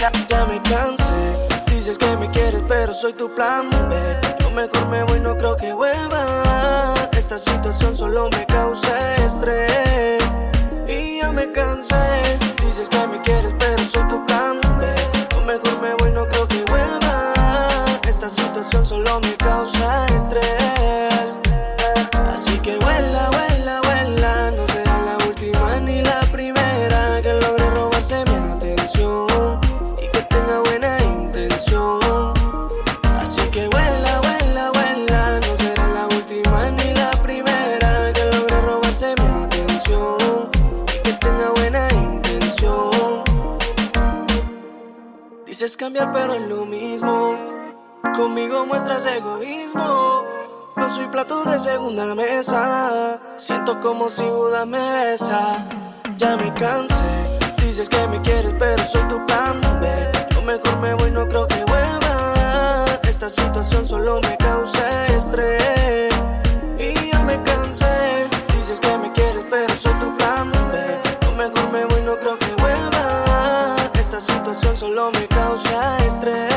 Ya, 0.00 0.46
me 0.46 0.62
cansé 0.62 1.36
Dices 1.66 1.98
que 1.98 2.16
me 2.16 2.30
quieres 2.30 2.62
pero 2.66 2.94
soy 2.94 3.12
tu 3.12 3.28
plan 3.34 3.68
B. 3.90 3.96
Yo 4.40 4.50
mejor 4.52 4.86
me 4.88 5.02
voy, 5.04 5.20
no 5.20 5.36
creo 5.36 5.54
que 5.54 5.70
vuelva 5.74 6.93
Esta 7.24 7.38
situación 7.38 7.96
solo 7.96 8.28
me 8.28 8.44
causa 8.44 9.16
estrés 9.24 10.23
Egoísmo. 49.06 50.24
No 50.76 50.88
soy 50.88 51.06
plato 51.08 51.44
de 51.44 51.58
segunda 51.58 52.14
mesa. 52.14 53.20
Siento 53.36 53.78
como 53.80 54.08
si 54.08 54.22
Judas 54.22 54.66
me 54.66 54.78
besa. 54.78 55.66
Ya 56.16 56.36
me 56.36 56.52
cansé. 56.54 57.04
Dices 57.58 57.88
que 57.88 58.06
me 58.08 58.20
quieres 58.22 58.54
pero 58.58 58.84
soy 58.86 59.02
tu 59.08 59.24
plan 59.26 59.60
B. 59.80 59.88
Yo 60.30 60.42
mejor 60.42 60.76
me 60.80 60.94
voy, 60.94 61.10
no 61.10 61.28
creo 61.28 61.46
que 61.46 61.62
vuelva. 61.64 62.84
Esta 63.02 63.28
situación 63.28 63.86
solo 63.86 64.20
me 64.22 64.36
causa 64.38 65.06
estrés. 65.08 66.14
Y 66.78 67.10
ya 67.10 67.18
me 67.24 67.42
cansé. 67.42 68.28
Dices 68.56 68.80
que 68.80 68.96
me 68.96 69.12
quieres 69.12 69.44
pero 69.50 69.76
soy 69.76 69.92
tu 69.94 70.16
plan 70.16 70.50
B. 70.72 71.00
Yo 71.20 71.32
mejor 71.32 71.72
me 71.72 71.84
voy, 71.84 72.00
no 72.02 72.18
creo 72.18 72.38
que 72.38 72.54
vuelva. 72.56 73.76
Esta 73.98 74.20
situación 74.20 74.76
solo 74.76 75.10
me 75.12 75.26
causa 75.28 75.98
estrés 76.06 76.54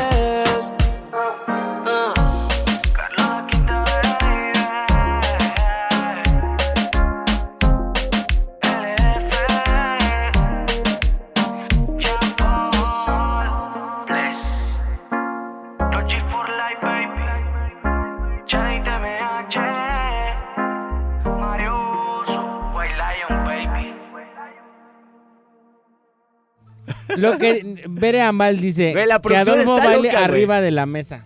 Lo 27.18 27.38
que 27.38 27.84
Bere 27.88 28.20
Amal 28.22 28.58
dice 28.58 28.94
la 29.06 29.18
que 29.20 29.36
Adolfo 29.36 29.76
baile 29.76 29.96
loca, 29.96 30.10
güey. 30.10 30.24
arriba 30.24 30.60
de 30.60 30.70
la 30.70 30.86
mesa. 30.86 31.24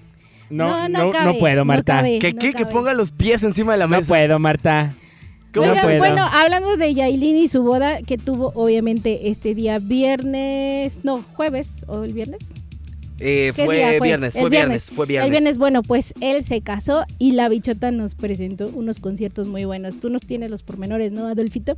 No, 0.50 0.88
no, 0.88 1.04
no, 1.06 1.10
cabe, 1.10 1.38
puedo, 1.38 1.56
no 1.56 1.64
Marta. 1.64 1.96
cabe, 1.98 2.18
¿Qué, 2.18 2.32
no 2.34 2.38
qué? 2.38 2.52
¿Que 2.52 2.66
ponga 2.66 2.92
los 2.92 3.10
pies 3.10 3.42
encima 3.42 3.72
de 3.72 3.78
la 3.78 3.86
No 3.86 3.96
mesa? 3.96 4.08
puedo, 4.08 4.38
Marta. 4.38 4.90
¿Cómo 5.54 5.70
Oigan, 5.70 5.84
puedo. 5.84 5.98
bueno, 5.98 6.22
hablando 6.30 6.76
de 6.76 6.94
Yailin 6.94 7.36
y 7.36 7.48
su 7.48 7.62
boda, 7.62 8.00
que 8.02 8.16
tuvo 8.18 8.52
obviamente 8.54 9.28
este 9.28 9.54
día 9.54 9.78
viernes, 9.80 10.98
no, 11.04 11.18
jueves 11.22 11.70
o 11.86 12.04
el 12.04 12.12
viernes. 12.12 12.40
Eh, 13.22 13.52
¿Qué 13.54 13.64
fue, 13.64 13.76
viernes, 14.00 14.32
fue 14.34 14.50
viernes, 14.50 14.90
fue 14.90 15.06
viernes. 15.06 15.26
El 15.26 15.30
viernes, 15.30 15.58
bueno, 15.58 15.82
pues 15.82 16.12
él 16.20 16.42
se 16.42 16.60
casó 16.60 17.04
y 17.18 17.32
la 17.32 17.48
bichota 17.48 17.90
nos 17.90 18.14
presentó 18.14 18.68
unos 18.74 18.98
conciertos 18.98 19.46
muy 19.46 19.64
buenos. 19.64 20.00
Tú 20.00 20.10
nos 20.10 20.22
tienes 20.22 20.50
los 20.50 20.62
pormenores, 20.62 21.12
¿no, 21.12 21.26
Adolfito? 21.28 21.74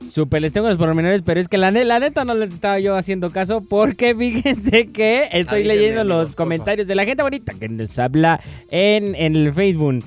Súper, 0.00 0.42
les 0.42 0.52
tengo 0.52 0.68
los 0.68 0.78
pormenores, 0.78 1.22
pero 1.24 1.40
es 1.40 1.46
que 1.48 1.56
la, 1.58 1.70
ne- 1.70 1.84
la 1.84 2.00
neta 2.00 2.24
no 2.24 2.34
les 2.34 2.50
estaba 2.52 2.78
yo 2.80 2.96
haciendo 2.96 3.30
caso 3.30 3.60
porque 3.60 4.14
fíjense 4.18 4.88
que 4.88 5.24
estoy 5.32 5.60
Avísenme, 5.60 5.64
leyendo 5.74 6.00
amigos, 6.02 6.26
los 6.28 6.34
comentarios 6.34 6.88
de 6.88 6.94
la 6.96 7.04
gente 7.04 7.22
bonita 7.22 7.54
que 7.58 7.68
nos 7.68 7.98
habla 7.98 8.40
en, 8.70 9.14
en 9.14 9.36
el 9.36 9.54
Facebook. 9.54 10.04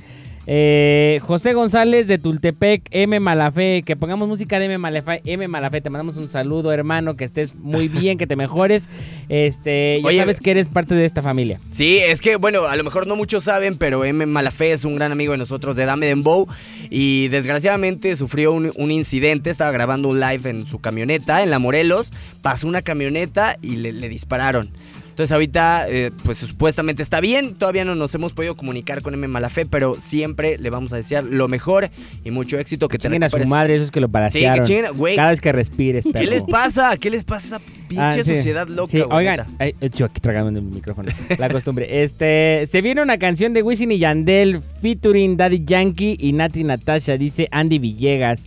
Eh, 0.48 1.20
José 1.24 1.54
González 1.54 2.08
de 2.08 2.18
Tultepec, 2.18 2.84
M 2.92 3.20
Malafé, 3.20 3.82
que 3.84 3.96
pongamos 3.96 4.28
música 4.28 4.60
de 4.60 4.66
M 4.66 4.78
Malafé, 4.78 5.22
M 5.25 5.48
Malafé, 5.48 5.82
te 5.82 5.90
mandamos 5.90 6.18
un 6.18 6.30
saludo 6.30 6.72
hermano, 6.72 7.16
que 7.16 7.24
estés 7.24 7.56
muy 7.56 7.88
bien, 7.88 8.18
que 8.18 8.28
te 8.28 8.36
mejores, 8.36 8.88
este, 9.28 10.00
ya 10.02 10.08
Oye, 10.08 10.20
sabes 10.20 10.40
que 10.40 10.52
eres 10.52 10.68
parte 10.68 10.94
de 10.94 11.06
esta 11.06 11.22
familia. 11.22 11.60
Sí, 11.72 11.98
es 11.98 12.22
que, 12.22 12.36
bueno, 12.36 12.66
a 12.66 12.75
lo 12.75 12.84
mejor 12.84 13.08
no 13.08 13.16
muchos 13.16 13.46
saben, 13.46 13.78
pero 13.78 14.06
M. 14.06 14.25
Malafé 14.25 14.72
es 14.72 14.86
un 14.86 14.96
gran 14.96 15.12
amigo 15.12 15.32
de 15.32 15.40
nosotros 15.40 15.75
de 15.75 15.86
Dame 15.86 16.06
Dembow 16.06 16.48
y 16.90 17.28
desgraciadamente 17.30 18.16
sufrió 18.16 18.52
un, 18.52 18.72
un 18.75 18.92
incidente, 18.92 19.50
estaba 19.50 19.72
grabando 19.72 20.10
un 20.10 20.20
live 20.20 20.50
en 20.50 20.68
su 20.68 20.80
camioneta 20.80 21.42
en 21.42 21.50
La 21.50 21.60
Morelos, 21.60 22.14
pasó 22.44 22.68
una 22.68 22.84
camioneta 22.84 23.58
y 23.62 23.78
le, 23.78 23.94
le 23.94 24.10
dispararon. 24.10 24.70
Entonces 25.15 25.31
ahorita, 25.31 25.86
eh, 25.88 26.12
pues 26.25 26.39
supuestamente 26.39 27.01
está 27.01 27.22
bien, 27.22 27.55
todavía 27.55 27.86
no 27.86 27.95
nos 27.95 28.13
hemos 28.15 28.34
podido 28.34 28.57
comunicar 28.57 29.01
con 29.01 29.13
M. 29.13 29.25
Malafé, 29.29 29.65
pero 29.65 29.95
siempre 29.98 30.57
le 30.57 30.69
vamos 30.69 30.91
a 30.91 30.98
desear 30.98 31.24
lo 31.24 31.48
mejor 31.48 31.89
y 32.25 32.31
mucho 32.31 32.60
éxito, 32.60 32.89
que 32.89 32.98
te 32.98 33.03
Chinguen 33.07 33.24
a 33.24 33.29
su 33.29 33.38
madre, 33.48 33.75
esos 33.75 33.91
que 33.91 34.01
lo 34.01 34.07
Sí, 34.07 34.12
que 34.12 34.13
balacearon. 34.13 34.67
chinguen, 34.67 34.91
güey. 34.98 35.15
Cada 35.15 35.29
vez 35.29 35.39
que 35.39 35.53
respires, 35.53 36.03
¿Qué 36.03 36.12
perro. 36.12 36.29
les 36.31 36.43
pasa? 36.43 36.98
¿Qué 36.98 37.10
les 37.10 37.24
pasa 37.24 37.55
a 37.55 37.60
esa 37.60 37.65
pinche 37.88 38.01
Ah, 38.03 38.13
sí. 38.13 38.24
sociedad 38.36 38.67
loca, 38.67 38.91
Sí, 38.91 39.01
oigan, 39.10 39.45
ay, 39.60 39.74
eh, 39.79 39.89
yo 39.89 40.05
aquí 40.05 40.19
tragando 40.19 40.60
el 40.60 40.65
micrófono, 40.65 41.10
la 41.38 41.48
costumbre. 41.50 42.03
Este, 42.03 42.67
se 42.69 42.81
viene 42.81 43.01
una 43.01 43.17
canción 43.17 43.53
de 43.53 43.62
Wisin 43.63 43.93
y 43.93 44.00
Yandel 44.00 44.62
featuring 44.81 45.38
Daddy 45.38 45.63
Yankee 45.65 46.17
y 46.19 46.34
Nati 46.34 46.65
Natasha, 46.65 47.15
dice 47.15 47.48
Andy 47.51 47.79
Villegas. 47.79 48.41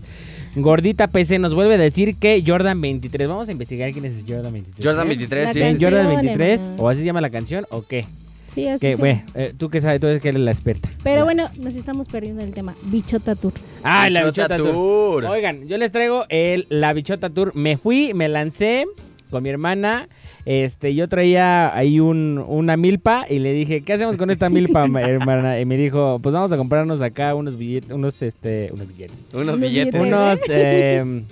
Gordita 0.57 1.07
PC 1.09 1.39
nos 1.39 1.55
vuelve 1.55 1.75
a 1.75 1.79
decir 1.79 2.17
que 2.19 2.43
Jordan 2.47 2.81
23. 2.81 3.29
Vamos 3.29 3.49
a 3.49 3.53
investigar 3.53 3.93
quién 3.93 4.05
es 4.05 4.25
Jordan 4.29 4.53
23. 4.53 4.87
Jordan 4.87 5.07
¿eh? 5.07 5.09
23, 5.09 5.47
La 5.47 5.53
sí. 5.53 5.59
¿Es 5.61 5.65
canción, 5.67 5.93
Jordan 5.93 6.09
23? 6.09 6.61
hermano. 6.61 6.83
¿O 6.83 6.89
así 6.89 7.01
se 7.01 7.07
llama 7.07 7.21
la 7.21 7.31
canción? 7.31 7.67
¿O 7.71 7.83
qué? 7.83 8.05
Sí, 8.05 8.67
así 8.67 8.81
Que, 8.81 8.95
güey, 8.97 9.13
llama. 9.17 9.31
eh, 9.35 9.55
tú 9.57 9.69
que 9.69 9.81
sabes, 9.81 10.01
tú 10.01 10.07
eres 10.07 10.21
que 10.23 10.31
eres 10.31 10.41
la 10.41 10.51
experta. 10.51 10.89
Pero 11.05 11.25
bueno, 11.25 11.49
nos 11.61 11.77
estamos 11.77 12.09
perdiendo 12.09 12.43
el 12.43 12.53
tema. 12.53 12.75
Bichota 12.85 13.35
Tour. 13.37 13.53
Ah, 13.85 14.09
la 14.11 14.25
Bichota 14.25 14.57
Bichota 14.57 14.57
Tour. 14.57 14.73
Tour. 14.73 15.25
Oigan, 15.27 15.69
yo 15.69 15.77
les 15.77 15.93
traigo 15.93 16.25
el, 16.29 16.67
la 16.71 16.93
Bichota 16.93 17.31
Tour. 17.31 17.55
Me 17.55 17.77
fui, 17.77 18.15
me 18.15 18.29
lancé 18.29 18.87
con 19.31 19.43
mi 19.43 19.49
hermana. 19.51 20.09
Este, 20.45 20.95
yo 20.95 21.09
traía 21.09 21.75
ahí 21.77 22.01
un, 22.01 22.43
una 22.47 22.77
milpa 22.77 23.27
y 23.29 23.39
le 23.39 23.53
dije, 23.53 23.83
¿qué 23.83 23.93
hacemos 23.93 24.17
con 24.17 24.31
esta 24.31 24.49
milpa, 24.49 24.87
ma- 24.87 25.03
hermana? 25.03 25.61
Y 25.61 25.65
me 25.65 25.77
dijo, 25.77 26.19
pues 26.23 26.33
vamos 26.33 26.51
a 26.53 26.57
comprarnos 26.57 27.01
acá 27.03 27.35
unos 27.35 27.57
billetes, 27.59 27.91
unos, 27.91 28.21
este, 28.23 28.71
unos 28.73 28.89
billetes. 28.89 29.27
Unos 29.33 29.43
Unos 29.57 29.61
billetes. 29.61 30.01
Unos, 30.01 30.39
eh, 30.49 31.23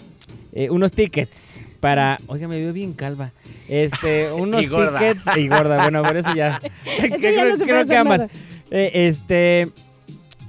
eh, 0.52 0.70
unos 0.70 0.92
tickets 0.92 1.64
para... 1.80 2.18
Oiga, 2.26 2.48
me 2.48 2.58
veo 2.60 2.72
bien 2.72 2.92
calva. 2.92 3.30
Este, 3.68 4.32
unos 4.38 4.62
Y 4.62 4.66
gorda. 4.66 4.98
tickets 4.98 5.36
y 5.36 5.48
gorda. 5.48 5.82
Bueno, 5.82 6.02
por 6.02 6.16
eso 6.16 6.34
ya... 6.34 6.58
ya 7.00 7.16
creo, 7.16 7.44
no 7.46 7.56
se 7.56 7.64
puede 7.64 7.70
creo 7.70 7.86
que 7.86 7.96
ambas. 7.96 8.22
Eh, 8.70 8.90
este... 8.94 9.68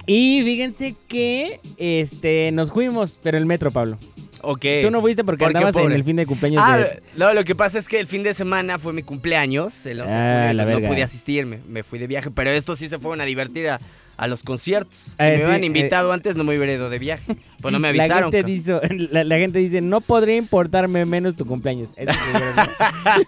Y 0.10 0.42
fíjense 0.44 0.96
que 1.10 1.60
este 1.78 2.50
nos 2.54 2.72
fuimos, 2.72 3.20
pero 3.22 3.38
el 3.38 3.46
metro, 3.46 3.72
Pablo. 3.72 3.98
Ok. 4.42 4.66
Tú 4.82 4.92
no 4.92 5.02
fuiste 5.02 5.24
porque, 5.24 5.44
Porque 5.46 5.58
andabas 5.58 5.76
en 5.76 5.82
pobre. 5.84 5.96
el 5.96 6.04
fin 6.04 6.16
de 6.18 6.26
cumpleaños 6.26 6.64
Ah, 6.66 6.78
de... 6.78 7.02
no, 7.16 7.34
lo 7.34 7.44
que 7.44 7.56
pasa 7.56 7.80
es 7.80 7.88
que 7.88 8.00
el 8.00 8.08
fin 8.08 8.24
de 8.24 8.34
semana 8.34 8.78
fue 8.80 8.94
mi 8.94 9.04
cumpleaños, 9.04 9.86
el 9.86 10.02
11 10.02 10.12
de 10.14 10.18
Ah, 10.18 10.54
la 10.54 10.66
no 10.66 10.80
pude 10.88 11.04
asistir, 11.04 11.46
me, 11.46 11.60
me 11.68 11.84
fui 11.84 12.00
de 12.00 12.08
viaje, 12.08 12.30
pero 12.32 12.50
estos 12.52 12.80
sí 12.80 12.88
se 12.90 13.00
fueron 13.00 13.22
a 13.22 13.26
divertir 13.26 13.70
a, 13.70 13.80
a 14.18 14.28
los 14.28 14.44
conciertos. 14.44 14.94
Si 14.98 15.12
Eh, 15.12 15.16
me 15.18 15.30
sí, 15.38 15.44
hubieran 15.44 15.64
eh. 15.64 15.66
invitado 15.68 16.12
antes 16.12 16.36
no 16.36 16.44
me 16.44 16.56
hubiera 16.58 16.74
ido 16.74 16.90
de 16.90 17.00
viaje, 17.00 17.36
pues 17.62 17.72
no 17.72 17.80
me 17.80 17.92
la, 17.94 18.04
avisaron. 18.04 18.32
gente 18.32 18.42
ca- 18.42 18.48
dice, 18.48 18.96
la, 19.12 19.24
la 19.24 19.38
gente 19.38 19.60
dice, 19.60 19.82
no 19.82 20.02
podría 20.02 20.38
importarme 20.38 21.06
menos 21.06 21.36
tu 21.36 21.46
cumpleaños. 21.46 21.90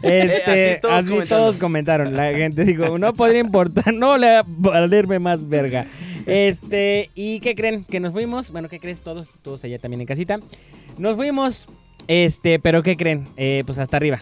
Este, 0.04 0.72
Así 0.74 0.82
todos 0.82 0.94
así 0.96 1.10
comentando. 1.10 1.26
todos 1.44 1.58
comentaron. 1.58 2.16
La 2.16 2.32
gente 2.34 2.64
dijo, 2.66 2.98
no 3.00 3.14
podría 3.14 3.40
importar, 3.40 3.94
no 3.94 4.18
le 4.18 4.32
va 4.32 4.40
a 4.40 4.46
valerme 4.48 5.20
más 5.20 5.48
verga. 5.48 5.86
Este, 6.26 7.10
¿y 7.16 7.40
qué 7.40 7.56
creen? 7.56 7.84
Que 7.84 8.00
nos 8.00 8.12
fuimos. 8.12 8.52
Bueno, 8.52 8.70
¿qué 8.70 8.80
crees? 8.80 9.02
Todos, 9.02 9.28
todos 9.44 9.64
allá 9.64 9.80
también 9.80 10.02
en 10.02 10.08
casita. 10.08 10.38
Nos 11.00 11.16
fuimos, 11.16 11.66
este, 12.08 12.60
pero 12.60 12.84
¿qué 12.84 12.96
creen? 12.96 13.24
Eh, 13.38 13.64
pues 13.66 13.78
hasta 13.78 13.98
arriba. 13.98 14.20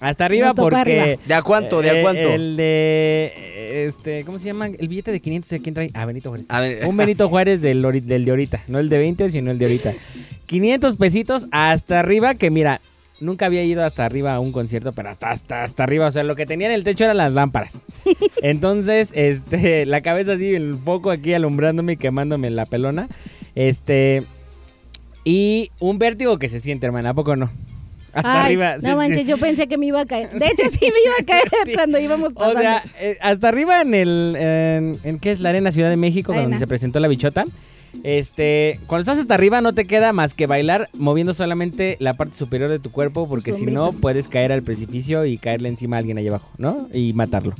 Hasta 0.00 0.26
arriba 0.26 0.48
No 0.48 0.54
porque... 0.54 0.76
arriba. 0.76 1.04
¿De 1.26 1.34
a 1.34 1.40
cuánto? 1.42 1.80
¿De 1.80 1.88
a 1.90 1.98
eh, 1.98 2.02
cuánto? 2.02 2.34
El 2.34 2.56
de, 2.56 3.86
este, 3.88 4.22
¿cómo 4.24 4.38
se 4.38 4.44
llama? 4.46 4.66
El 4.66 4.88
billete 4.88 5.10
de 5.12 5.20
500, 5.20 5.52
¿a 5.52 5.58
quién 5.62 5.74
trae? 5.74 5.90
Ah, 5.94 6.04
Benito 6.04 6.28
Juárez. 6.28 6.46
A 6.50 6.60
ver, 6.60 6.84
Un 6.86 6.96
Benito 6.98 7.28
Juárez 7.30 7.62
del, 7.62 7.80
del 8.06 8.24
de 8.26 8.30
ahorita, 8.30 8.60
no 8.68 8.80
el 8.80 8.90
de 8.90 8.98
20, 8.98 9.30
sino 9.30 9.50
el 9.50 9.58
de 9.58 9.64
ahorita. 9.64 9.94
500 10.46 10.98
pesitos 10.98 11.46
hasta 11.52 12.00
arriba, 12.00 12.34
que 12.34 12.50
mira, 12.50 12.80
nunca 13.20 13.46
había 13.46 13.64
ido 13.64 13.82
hasta 13.82 14.04
arriba 14.04 14.34
a 14.34 14.40
un 14.40 14.52
concierto, 14.52 14.92
pero 14.92 15.08
hasta, 15.08 15.30
hasta, 15.30 15.64
hasta 15.64 15.84
arriba, 15.84 16.06
o 16.06 16.12
sea, 16.12 16.22
lo 16.22 16.36
que 16.36 16.44
tenía 16.44 16.68
en 16.68 16.74
el 16.74 16.84
techo 16.84 17.04
eran 17.04 17.16
las 17.16 17.32
lámparas. 17.32 17.78
Entonces, 18.42 19.10
este, 19.14 19.86
la 19.86 20.02
cabeza 20.02 20.32
así, 20.32 20.54
el 20.54 20.76
foco 20.76 21.10
aquí 21.10 21.32
alumbrándome 21.32 21.94
y 21.94 21.96
quemándome 21.96 22.50
la 22.50 22.66
pelona. 22.66 23.08
Este, 23.54 24.22
y 25.24 25.70
un 25.80 25.98
vértigo 25.98 26.38
que 26.38 26.48
se 26.48 26.60
siente, 26.60 26.86
hermana, 26.86 27.10
¿a 27.10 27.14
poco 27.14 27.36
no? 27.36 27.50
Hasta 28.12 28.42
Ay, 28.44 28.46
arriba. 28.54 28.76
No 28.80 28.90
sí, 28.90 28.94
manches, 28.96 29.22
sí. 29.22 29.24
yo 29.24 29.38
pensé 29.38 29.66
que 29.66 29.76
me 29.76 29.86
iba 29.86 30.00
a 30.00 30.06
caer. 30.06 30.30
De 30.30 30.46
hecho, 30.46 30.70
sí 30.70 30.78
me 30.82 30.86
iba 31.04 31.14
a 31.20 31.24
caer 31.26 31.44
Sí. 31.66 31.72
cuando 31.74 31.98
íbamos 31.98 32.30
O 32.30 32.34
pasando. 32.34 32.60
sea, 32.60 32.84
eh, 33.00 33.18
hasta 33.20 33.48
arriba 33.48 33.80
en 33.80 33.94
el. 33.94 34.36
En, 34.38 34.92
¿en 35.02 35.18
qué 35.18 35.32
es 35.32 35.40
la 35.40 35.48
Arena 35.48 35.72
Ciudad 35.72 35.90
de 35.90 35.96
México, 35.96 36.30
Arena. 36.32 36.44
donde 36.44 36.58
se 36.58 36.66
presentó 36.68 37.00
la 37.00 37.08
bichota. 37.08 37.44
Este, 38.02 38.78
cuando 38.86 39.00
estás 39.00 39.18
hasta 39.18 39.34
arriba 39.34 39.60
no 39.60 39.72
te 39.72 39.86
queda 39.86 40.12
más 40.12 40.34
que 40.34 40.46
bailar 40.46 40.88
moviendo 40.98 41.32
solamente 41.32 41.96
la 42.00 42.14
parte 42.14 42.36
superior 42.36 42.70
de 42.70 42.78
tu 42.78 42.90
cuerpo 42.90 43.28
porque 43.28 43.52
si 43.52 43.66
no 43.66 43.92
puedes 43.92 44.28
caer 44.28 44.52
al 44.52 44.62
precipicio 44.62 45.24
y 45.24 45.38
caerle 45.38 45.68
encima 45.68 45.96
a 45.96 46.00
alguien 46.00 46.18
ahí 46.18 46.28
abajo, 46.28 46.50
¿no? 46.58 46.88
Y 46.92 47.12
matarlo. 47.14 47.54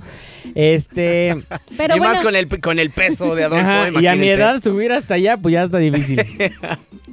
Este, 0.55 1.37
Pero 1.77 1.97
y 1.97 1.99
bueno, 1.99 2.15
más 2.15 2.23
con 2.23 2.37
el, 2.37 2.61
con 2.61 2.79
el 2.79 2.91
peso 2.91 3.35
de 3.35 3.45
Adolfo, 3.45 3.67
ajá, 3.67 4.01
y 4.01 4.07
a 4.07 4.17
mi 4.17 4.29
edad 4.29 4.63
subir 4.63 4.93
hasta 4.93 5.15
allá 5.15 5.37
pues 5.37 5.53
ya 5.53 5.63
está 5.63 5.79
difícil. 5.79 6.21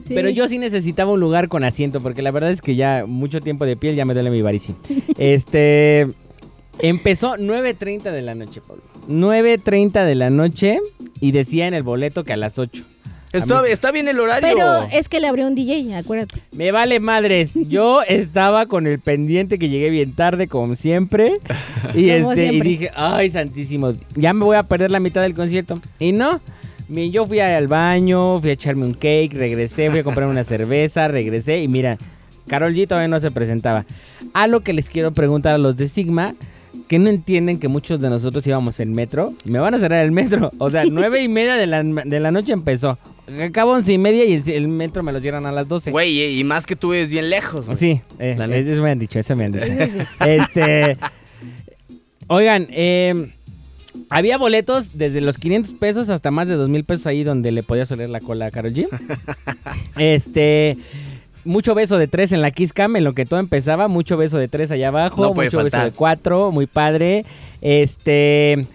sí. 0.08 0.14
Pero 0.14 0.30
yo 0.30 0.48
sí 0.48 0.58
necesitaba 0.58 1.12
un 1.12 1.20
lugar 1.20 1.48
con 1.48 1.64
asiento, 1.64 2.02
porque 2.02 2.22
la 2.22 2.32
verdad 2.32 2.52
es 2.52 2.62
que 2.62 2.76
ya 2.76 3.06
mucho 3.08 3.40
tiempo 3.40 3.66
de 3.66 3.76
piel 3.76 3.96
ya 3.96 4.06
me 4.06 4.14
duele 4.14 4.30
mi 4.30 4.42
varici. 4.42 4.76
Este. 5.18 6.08
Empezó 6.80 7.36
9.30 7.36 8.12
de 8.12 8.22
la 8.22 8.34
noche, 8.34 8.62
Pablo. 8.66 8.84
9.30 9.08 10.06
de 10.06 10.16
la 10.16 10.30
noche 10.30 10.80
y 11.20 11.32
decía 11.32 11.68
en 11.68 11.74
el 11.74 11.84
boleto 11.84 12.24
que 12.24 12.34
a 12.34 12.38
las 12.38 12.58
8. 12.58 12.84
Está, 13.34 13.66
está 13.68 13.92
bien 13.92 14.08
el 14.08 14.20
horario. 14.20 14.50
Pero 14.54 14.88
es 14.92 15.08
que 15.08 15.20
le 15.20 15.28
abrió 15.28 15.48
un 15.48 15.56
DJ, 15.56 15.96
acuérdate. 15.96 16.42
Me 16.56 16.72
vale 16.72 17.00
madres. 17.00 17.54
Yo 17.70 18.02
estaba 18.08 18.66
con 18.66 18.88
el 18.88 19.00
pendiente 19.00 19.58
que 19.58 19.70
llegué 19.70 19.90
bien 19.90 20.14
tarde, 20.14 20.48
como 20.48 20.76
siempre. 20.76 21.38
Y, 21.94 22.10
Como 22.20 22.34
este, 22.34 22.54
y 22.54 22.62
dije, 22.62 22.92
ay, 22.96 23.30
santísimo, 23.30 23.94
ya 24.16 24.34
me 24.34 24.46
voy 24.46 24.58
a 24.58 24.64
perder 24.64 24.92
la 24.92 25.00
mitad 25.00 25.22
del 25.22 25.34
concierto. 25.34 25.76
Y 26.00 26.12
no. 26.12 26.42
Yo 26.90 27.26
fui 27.26 27.40
al 27.40 27.68
baño, 27.68 28.40
fui 28.42 28.50
a 28.50 28.54
echarme 28.54 28.86
un 28.86 28.94
cake, 28.94 29.34
regresé, 29.34 29.90
fui 29.90 30.00
a 30.00 30.04
comprar 30.04 30.28
una 30.28 30.44
cerveza, 30.44 31.08
regresé 31.08 31.62
y 31.62 31.70
mira, 31.70 31.98
Carol 32.48 32.74
G 32.74 32.86
todavía 32.86 33.08
no 33.08 33.20
se 33.22 33.32
presentaba. 33.32 33.86
A 34.34 34.48
lo 34.48 34.60
que 34.60 34.74
les 34.74 34.90
quiero 34.90 35.14
preguntar 35.14 35.56
a 35.56 35.58
los 35.58 35.78
de 35.78 35.88
Sigma, 35.88 36.34
que 36.90 37.00
no 37.00 37.10
entienden 37.10 37.62
que 37.62 37.70
muchos 37.70 38.02
de 38.02 38.10
nosotros 38.10 38.46
íbamos 38.46 38.82
en 38.82 38.92
metro, 38.92 39.32
me 39.46 39.60
van 39.60 39.74
a 39.74 39.80
cerrar 39.80 40.04
el 40.04 40.12
metro. 40.12 40.50
O 40.58 40.70
sea, 40.70 40.84
nueve 40.84 41.24
y 41.24 41.30
media 41.30 41.56
de 41.56 41.66
la, 41.66 41.82
de 41.82 42.20
la 42.20 42.32
noche 42.32 42.52
empezó. 42.52 43.00
Acabo 43.40 43.72
once 43.72 43.94
y 43.94 43.98
media 43.98 44.26
y 44.26 44.34
el, 44.34 44.50
el 44.50 44.68
metro 44.68 45.04
me 45.04 45.12
lo 45.12 45.22
cierran 45.22 45.46
a 45.46 45.52
las 45.52 45.68
doce. 45.68 45.92
Güey, 45.92 46.40
y, 46.40 46.44
más 46.44 46.66
que 46.66 46.76
tú 46.76 46.94
es 46.94 47.10
bien 47.10 47.30
lejos. 47.30 47.66
güey. 47.68 47.78
Sí, 47.78 48.02
eh, 48.20 48.38
eso 48.68 48.82
me 48.82 48.92
han 48.92 49.00
dicho, 49.00 49.20
eso 49.20 49.36
me 49.36 49.46
han 49.46 49.52
dicho. 49.52 49.66
Sí, 49.66 49.92
sí. 49.92 50.00
Este, 50.20 50.98
oigan, 52.28 52.68
eh, 52.72 53.32
había 54.10 54.38
boletos 54.38 54.98
desde 54.98 55.22
los 55.22 55.38
500 55.38 55.74
pesos 55.74 56.10
hasta 56.10 56.32
más 56.32 56.48
de 56.48 56.56
2 56.56 56.70
mil 56.70 56.84
pesos 56.84 57.08
ahí 57.08 57.24
donde 57.24 57.52
le 57.52 57.64
podías 57.64 57.92
oler 57.92 58.10
la 58.10 58.20
cola 58.20 58.48
a 58.48 58.52
Karol 58.52 58.74
G. 58.74 58.88
Este, 59.98 60.78
mucho 61.46 61.76
beso 61.76 61.98
de 61.98 62.08
tres 62.08 62.32
en 62.32 62.42
la 62.42 62.52
Kiss 62.52 62.74
Cam 62.74 62.96
en 62.96 63.04
lo 63.04 63.14
que 63.14 63.26
todo 63.26 63.40
empezaba, 63.40 63.88
mucho 63.88 64.18
beso 64.18 64.38
de 64.38 64.48
tres 64.48 64.72
allá 64.72 64.90
abajo, 64.90 65.22
No 65.22 65.34
mucho 65.34 65.64
beso 65.64 65.84
de 65.84 65.92
cuatro, 65.92 66.52
muy 66.52 66.68
padre. 66.68 67.26
Este, 67.62 68.66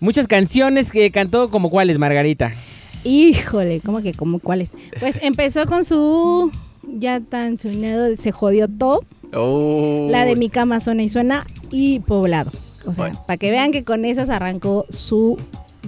muchas 0.00 0.28
canciones 0.28 0.90
que 0.90 1.10
cantó 1.10 1.50
como 1.50 1.70
cuáles, 1.70 1.98
Margarita. 1.98 2.52
Híjole, 3.04 3.80
¿cómo 3.80 4.02
que 4.02 4.12
como 4.12 4.38
cuáles? 4.38 4.72
Pues 5.00 5.18
empezó 5.22 5.66
con 5.66 5.84
su 5.84 6.50
ya 6.96 7.20
tan 7.20 7.58
sonado, 7.58 8.16
se 8.16 8.32
jodió 8.32 8.68
todo. 8.68 9.00
Oh. 9.34 10.06
La 10.10 10.24
de 10.24 10.36
mi 10.36 10.48
cama 10.48 10.80
suena 10.80 11.02
y 11.02 11.08
suena 11.08 11.44
y 11.70 12.00
poblado. 12.00 12.50
O 12.50 12.92
sea, 12.92 12.92
Bueno. 12.96 13.18
para 13.26 13.36
que 13.36 13.50
vean 13.50 13.70
que 13.72 13.84
con 13.84 14.04
esas 14.04 14.30
arrancó 14.30 14.86
su 14.90 15.36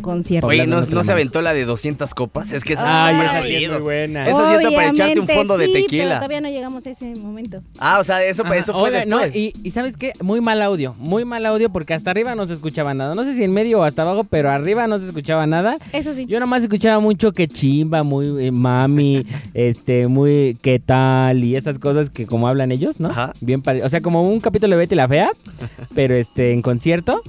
concierto. 0.01 0.47
Oye, 0.47 0.67
¿no, 0.67 0.81
no 0.81 1.05
se 1.05 1.13
aventó 1.13 1.43
la 1.43 1.53
de 1.53 1.65
200 1.65 2.15
copas? 2.15 2.53
Es 2.53 2.65
que 2.65 2.75
esa 2.75 3.07
Ay, 3.07 3.17
esa 3.17 3.43
sí 3.43 3.65
es 3.65 3.71
muy 3.71 3.81
buena. 3.81 4.29
Esa 4.29 4.49
sí 4.51 4.55
está 4.57 4.71
para 4.71 4.89
echarte 4.91 5.21
un 5.21 5.29
fondo 5.29 5.59
de 5.59 5.67
sí, 5.67 5.73
tequila. 5.73 6.05
Pero 6.05 6.15
todavía 6.17 6.41
no 6.41 6.49
llegamos 6.49 6.87
a 6.87 6.91
ese 6.91 7.15
momento. 7.17 7.63
Ah, 7.79 7.99
o 8.01 8.05
sea, 8.05 8.23
eso, 8.23 8.45
Ajá, 8.45 8.57
eso 8.57 8.73
fue 8.73 8.91
oiga, 8.91 9.05
no, 9.07 9.19
después. 9.19 9.37
y, 9.37 9.53
y 9.63 9.71
¿sabes 9.71 9.97
qué? 9.97 10.13
Muy 10.23 10.41
mal 10.41 10.61
audio, 10.63 10.95
muy 10.99 11.25
mal 11.25 11.45
audio 11.47 11.71
porque 11.71 11.95
hasta 11.95 12.11
arriba 12.11 12.35
no 12.35 12.47
se 12.47 12.55
escuchaba 12.55 12.95
nada. 12.95 13.15
No 13.15 13.25
sé 13.25 13.35
si 13.35 13.45
en 13.45 13.53
medio 13.53 13.81
o 13.81 13.83
hasta 13.83 14.03
abajo, 14.03 14.25
pero 14.25 14.51
arriba 14.51 14.87
no 14.87 14.99
se 14.99 15.07
escuchaba 15.07 15.47
nada. 15.47 15.77
Eso 15.93 16.15
sí. 16.15 16.27
Yo 16.27 16.41
nomás 16.41 16.63
escuchaba 16.63 17.01
mucho 17.01 17.33
que 17.33 17.49
chimba, 17.49 18.03
muy 18.03 18.47
eh, 18.47 18.51
mami, 18.51 19.27
este, 19.55 20.07
muy 20.09 20.57
qué 20.63 20.79
tal 20.79 21.45
y 21.45 21.57
esas 21.57 21.79
cosas 21.79 22.11
que 22.11 22.27
como 22.27 22.49
hablan 22.49 22.73
ellos, 22.73 23.01
¿no? 23.01 23.11
Ajá. 23.11 23.33
Bien 23.41 23.63
O 23.83 23.89
sea, 23.89 24.01
como 24.01 24.23
un 24.23 24.41
capítulo 24.41 24.73
de 24.73 24.79
Betty 24.79 24.95
la 24.95 25.09
Fea, 25.09 25.31
pero 25.95 26.15
este, 26.15 26.53
en 26.53 26.63
concierto. 26.63 27.23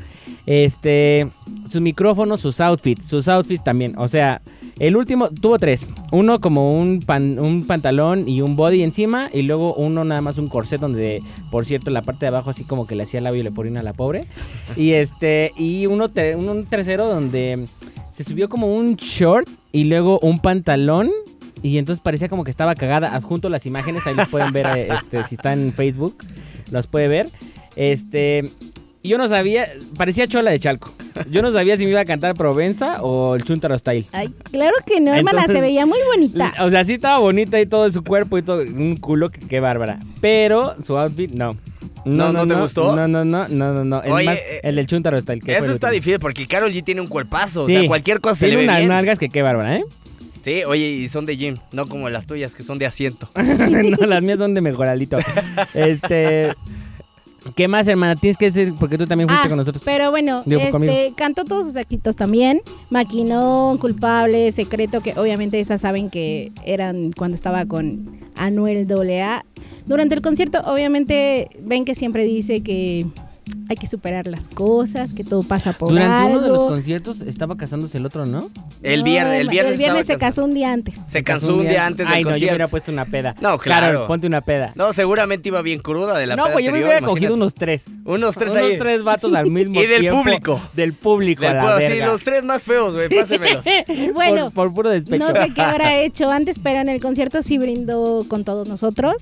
Este, 0.48 1.28
sus 1.70 1.82
micrófonos, 1.82 2.40
sus 2.40 2.62
outfits, 2.62 3.04
sus 3.06 3.28
outfits 3.28 3.64
también. 3.64 3.94
O 3.98 4.08
sea, 4.08 4.42
el 4.80 4.96
último 4.96 5.30
tuvo 5.30 5.60
tres. 5.60 5.90
Uno 6.14 6.40
como 6.40 6.72
un, 6.72 7.02
pan- 7.02 7.38
un 7.38 7.68
pantalón 7.68 8.30
y 8.30 8.42
un 8.42 8.56
body 8.56 8.82
encima. 8.82 9.30
Y 9.34 9.42
luego 9.42 9.74
uno 9.76 10.06
nada 10.06 10.22
más 10.22 10.38
un 10.38 10.48
corset 10.48 10.80
donde, 10.80 11.22
por 11.52 11.66
cierto, 11.66 11.92
la 11.92 12.02
parte 12.02 12.22
de 12.22 12.30
abajo 12.30 12.50
así 12.50 12.64
como 12.64 12.88
que 12.88 12.96
le 12.96 13.04
hacía 13.04 13.20
labio 13.20 13.42
y 13.42 13.44
le 13.44 13.52
ponía 13.52 13.82
a 13.82 13.84
la 13.84 13.92
pobre. 13.92 14.22
Y 14.78 14.92
este, 14.92 15.52
y 15.58 15.86
uno, 15.86 16.10
un, 16.40 16.66
tercero 16.66 17.08
donde 17.08 17.66
se 18.14 18.24
subió 18.24 18.48
como 18.48 18.74
un 18.74 18.96
short 18.96 19.50
y 19.74 19.84
luego 19.84 20.18
un 20.22 20.40
pantalón. 20.40 21.12
Y 21.62 21.78
entonces 21.78 22.02
parecía 22.02 22.30
como 22.30 22.46
que 22.46 22.52
estaba 22.52 22.74
cagada. 22.74 23.14
Adjunto 23.14 23.50
las 23.50 23.66
imágenes, 23.66 24.08
ahí 24.08 24.16
los 24.16 24.30
pueden 24.30 24.54
ver 24.54 24.68
eh, 24.78 24.88
este, 24.94 25.24
si 25.26 25.36
están 25.36 25.62
en 25.62 25.74
Facebook. 25.74 26.16
Los 26.72 26.88
puede 26.88 27.10
ver. 27.10 27.28
Este. 27.76 28.46
Yo 29.08 29.18
no 29.18 29.28
sabía, 29.28 29.68
parecía 29.98 30.28
Chola 30.28 30.52
de 30.52 30.60
Chalco. 30.60 30.94
Yo 31.32 31.42
no 31.42 31.52
sabía 31.52 31.78
si 31.78 31.86
me 31.86 31.92
iba 31.92 32.02
a 32.02 32.06
cantar 32.06 32.36
Provenza 32.36 33.02
o 33.02 33.36
el 33.36 33.44
Chuntaro 33.44 33.78
Style. 33.80 34.06
Ay, 34.12 34.32
claro 34.52 34.74
que 34.86 35.00
no, 35.02 35.14
hermana, 35.14 35.40
Entonces- 35.42 35.56
se 35.56 35.62
veía 35.62 35.86
muy 35.86 35.98
bonita. 36.14 36.54
O 36.62 36.70
sea, 36.70 36.84
sí 36.86 36.94
estaba 36.94 37.18
bonita 37.20 37.60
y 37.60 37.66
todo 37.66 37.90
su 37.90 38.04
cuerpo 38.04 38.38
y 38.38 38.42
todo, 38.44 38.62
un 38.62 38.98
culo 38.98 39.30
que 39.30 39.40
qué 39.40 39.60
bárbara. 39.60 40.00
Pero 40.22 40.76
su 40.84 40.98
outfit, 40.98 41.32
no. 41.32 41.58
¿No- 42.06 42.32
no 42.32 42.48
te 42.48 42.54
gustó? 42.54 42.96
No, 42.96 43.08
no, 43.08 43.26
no, 43.26 43.48
no, 43.50 43.74
no, 43.74 43.84
no. 43.84 44.02
El, 44.04 44.12
Oye, 44.12 44.26
más- 44.26 44.40
el 44.64 44.76
del 44.76 44.88
Chuntaro 44.88 45.20
Style. 45.20 45.42
que 45.42 45.56
Eso 45.58 45.72
está 45.72 45.90
difícil 45.90 46.20
porque 46.20 46.48
Carol 46.48 46.72
G 46.72 46.84
tiene 46.84 47.02
un 47.02 47.08
cuerpazo. 47.08 47.66
Sí. 47.66 47.76
O 47.76 47.80
sea, 47.80 47.88
cualquier 47.88 48.22
cosa 48.22 48.36
se 48.36 48.46
Tiene 48.46 48.52
le 48.54 48.58
ve 48.60 48.64
unas 48.66 48.78
bien. 48.78 48.90
nalgas 48.90 49.20
que 49.20 49.28
qué 49.30 49.42
bárbara, 49.42 49.76
¿eh? 49.78 49.84
Sí, 50.44 50.64
oye, 50.64 50.88
y 50.92 51.10
son 51.10 51.26
de 51.26 51.36
gym, 51.36 51.56
no 51.74 51.88
como 51.88 52.10
las 52.10 52.26
tuyas 52.26 52.56
que 52.56 52.64
son 52.64 52.78
de 52.78 52.86
asiento. 52.86 53.28
no, 53.36 54.06
las 54.08 54.22
mías 54.24 54.38
son 54.38 54.54
de 54.54 54.62
mejoralito. 54.62 55.18
Este. 55.74 56.54
¿Qué 57.56 57.68
más, 57.68 57.88
hermana? 57.88 58.16
Tienes 58.16 58.38
que 58.38 58.46
decir, 58.46 58.74
porque 58.80 58.98
tú 58.98 59.06
también 59.06 59.28
fuiste 59.30 59.46
Ah, 59.46 59.50
con 59.50 59.58
nosotros. 59.58 59.84
Pero 59.86 60.12
bueno, 60.12 60.44
Digo, 60.46 60.62
este, 60.62 61.14
cantó 61.16 61.44
todos 61.44 61.68
sus 61.68 61.76
actitos 61.78 62.16
también. 62.16 62.62
Maquinón, 62.90 63.78
culpable, 63.78 64.52
secreto, 64.52 65.02
que 65.02 65.14
obviamente 65.18 65.60
esas 65.60 65.82
saben 65.82 66.10
que 66.10 66.52
eran 66.66 67.12
cuando 67.12 67.36
estaba 67.36 67.66
con 67.66 68.20
Anuel 68.36 68.88
AA. 68.92 69.46
Durante 69.86 70.16
el 70.16 70.22
concierto, 70.22 70.60
obviamente, 70.66 71.50
ven 71.62 71.86
que 71.86 71.96
siempre 71.96 72.26
dice 72.26 72.62
que 72.62 73.06
hay 73.70 73.76
que 73.76 73.88
superar 73.88 74.28
las 74.28 74.48
cosas, 74.50 75.14
que 75.14 75.24
todo 75.24 75.44
pasa 75.44 75.74
por 75.74 75.90
Durante 75.90 76.14
algo. 76.16 76.32
uno 76.38 76.42
de 76.42 76.50
los 76.50 76.68
conciertos 76.70 77.22
estaba 77.22 77.58
casándose 77.58 77.98
el 77.98 78.06
otro, 78.06 78.26
¿no? 78.26 78.50
El 78.84 79.00
No, 79.00 79.06
viernes, 79.06 79.42
el 79.42 79.50
viernes, 79.50 79.74
el 79.74 79.78
viernes 79.80 80.06
se 80.06 80.18
casó 80.18 80.46
un 80.46 80.54
día 80.54 80.72
antes. 80.72 81.00
Se 81.10 81.24
cansó 81.24 81.56
un 81.56 81.68
día 81.68 81.86
antes 81.86 82.06
del 82.08 82.16
Ay, 82.16 82.24
no, 82.24 82.30
yo 82.30 82.30
me 82.30 82.32
concierto. 82.34 82.54
hubiera 82.54 82.68
puesto 82.70 82.92
una 82.92 83.06
peda. 83.06 83.36
No, 83.42 83.58
claro. 83.58 84.08
ponte 84.08 84.28
una 84.28 84.42
peda. 84.42 84.72
No, 84.76 84.94
seguramente 84.94 85.50
iba 85.50 85.62
bien 85.62 85.80
cruda 85.80 86.18
de 86.18 86.28
la 86.28 86.36
no, 86.36 86.44
peda 86.46 86.54
pues 86.54 86.66
yo 86.66 86.72
me 86.72 86.78
hubiera 86.78 87.00
imagínate. 87.00 87.14
cogido 87.14 87.34
unos 87.34 87.54
tres. 87.56 87.86
Unos 88.06 88.36
tres 88.36 88.52
unos 88.52 88.64
ahí. 88.64 88.78
tres 88.78 89.04
vatos 89.04 89.34
al 89.34 89.50
mismo 89.52 89.82
Y 89.82 89.86
del 89.86 90.00
tiempo. 90.02 90.22
público. 90.24 90.62
Del 90.74 90.94
público, 90.94 91.42
Del 91.42 91.52
a 91.52 91.54
la 91.56 91.62
pueblo, 91.78 91.96
sí, 91.96 92.02
los 92.02 92.22
tres 92.24 92.44
más 92.44 92.64
feos, 92.64 92.94
güey, 92.94 93.10
pásenmelos. 93.10 93.66
Bueno, 94.14 94.46
por, 94.52 94.68
por 94.68 94.74
puro 94.76 94.90
despecho. 94.90 95.24
No 95.26 95.34
sé 95.34 95.54
qué 95.54 95.62
habrá 95.62 95.98
hecho 96.00 96.32
antes, 96.32 96.58
pero 96.64 96.80
en 96.80 96.90
el 96.90 97.02
concierto 97.02 97.42
sí 97.42 97.58
brindó 97.58 98.24
con 98.28 98.44
todos 98.44 98.68
nosotros 98.68 99.16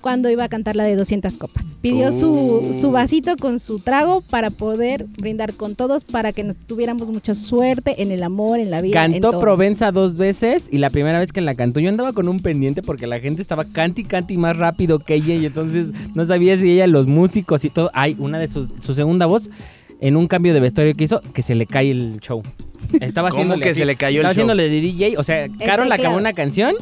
cuando 0.00 0.30
iba 0.30 0.44
a 0.44 0.48
cantar 0.48 0.76
la 0.76 0.84
de 0.84 0.96
200 0.96 1.36
copas. 1.36 1.64
Pidió 1.80 2.12
su, 2.12 2.76
su 2.78 2.90
vasito 2.90 3.36
con 3.36 3.58
su 3.58 3.80
trago 3.80 4.22
para 4.30 4.50
poder 4.50 5.06
brindar 5.18 5.54
con 5.54 5.74
todos, 5.74 6.04
para 6.04 6.32
que 6.32 6.44
nos 6.44 6.56
tuviéramos 6.56 7.10
mucha 7.10 7.34
suerte 7.34 8.02
en 8.02 8.10
el 8.10 8.22
amor, 8.22 8.58
en 8.58 8.70
la 8.70 8.80
vida. 8.80 8.94
Cantó. 8.94 9.38
Provenza 9.38 9.92
dos 9.92 10.16
veces 10.16 10.68
y 10.70 10.78
la 10.78 10.90
primera 10.90 11.18
vez 11.18 11.32
que 11.32 11.40
la 11.40 11.54
cantó 11.54 11.80
yo 11.80 11.88
andaba 11.88 12.12
con 12.12 12.28
un 12.28 12.40
pendiente 12.40 12.82
porque 12.82 13.06
la 13.06 13.20
gente 13.20 13.42
estaba 13.42 13.64
canti 13.64 14.04
canti 14.04 14.36
más 14.36 14.56
rápido 14.56 14.98
que 14.98 15.14
ella 15.14 15.34
y 15.34 15.46
entonces 15.46 15.88
no 16.14 16.24
sabía 16.26 16.56
si 16.56 16.72
ella, 16.72 16.86
los 16.86 17.06
músicos 17.06 17.64
y 17.64 17.70
todo. 17.70 17.90
Ay, 17.94 18.16
una 18.18 18.38
de 18.38 18.48
sus, 18.48 18.68
su 18.80 18.94
segunda 18.94 19.26
voz 19.26 19.50
en 20.00 20.16
un 20.16 20.26
cambio 20.26 20.54
de 20.54 20.60
vestuario 20.60 20.94
que 20.94 21.04
hizo 21.04 21.20
que 21.34 21.42
se 21.42 21.54
le 21.54 21.66
cae 21.66 21.90
el 21.90 22.18
show. 22.20 22.42
Estaba 23.00 23.28
¿Cómo 23.30 23.40
haciéndole 23.40 23.62
que 23.62 23.70
así, 23.70 23.80
se 23.80 23.86
le 23.86 23.96
cayó 23.96 24.20
el 24.20 24.26
Estaba 24.26 24.34
show? 24.34 24.42
haciéndole 24.52 24.68
de 24.68 24.80
DJ, 24.80 25.18
o 25.18 25.22
sea, 25.22 25.48
Carol 25.48 25.88
teclado. 25.88 25.92
acabó 25.94 26.16
una 26.16 26.32
canción, 26.32 26.74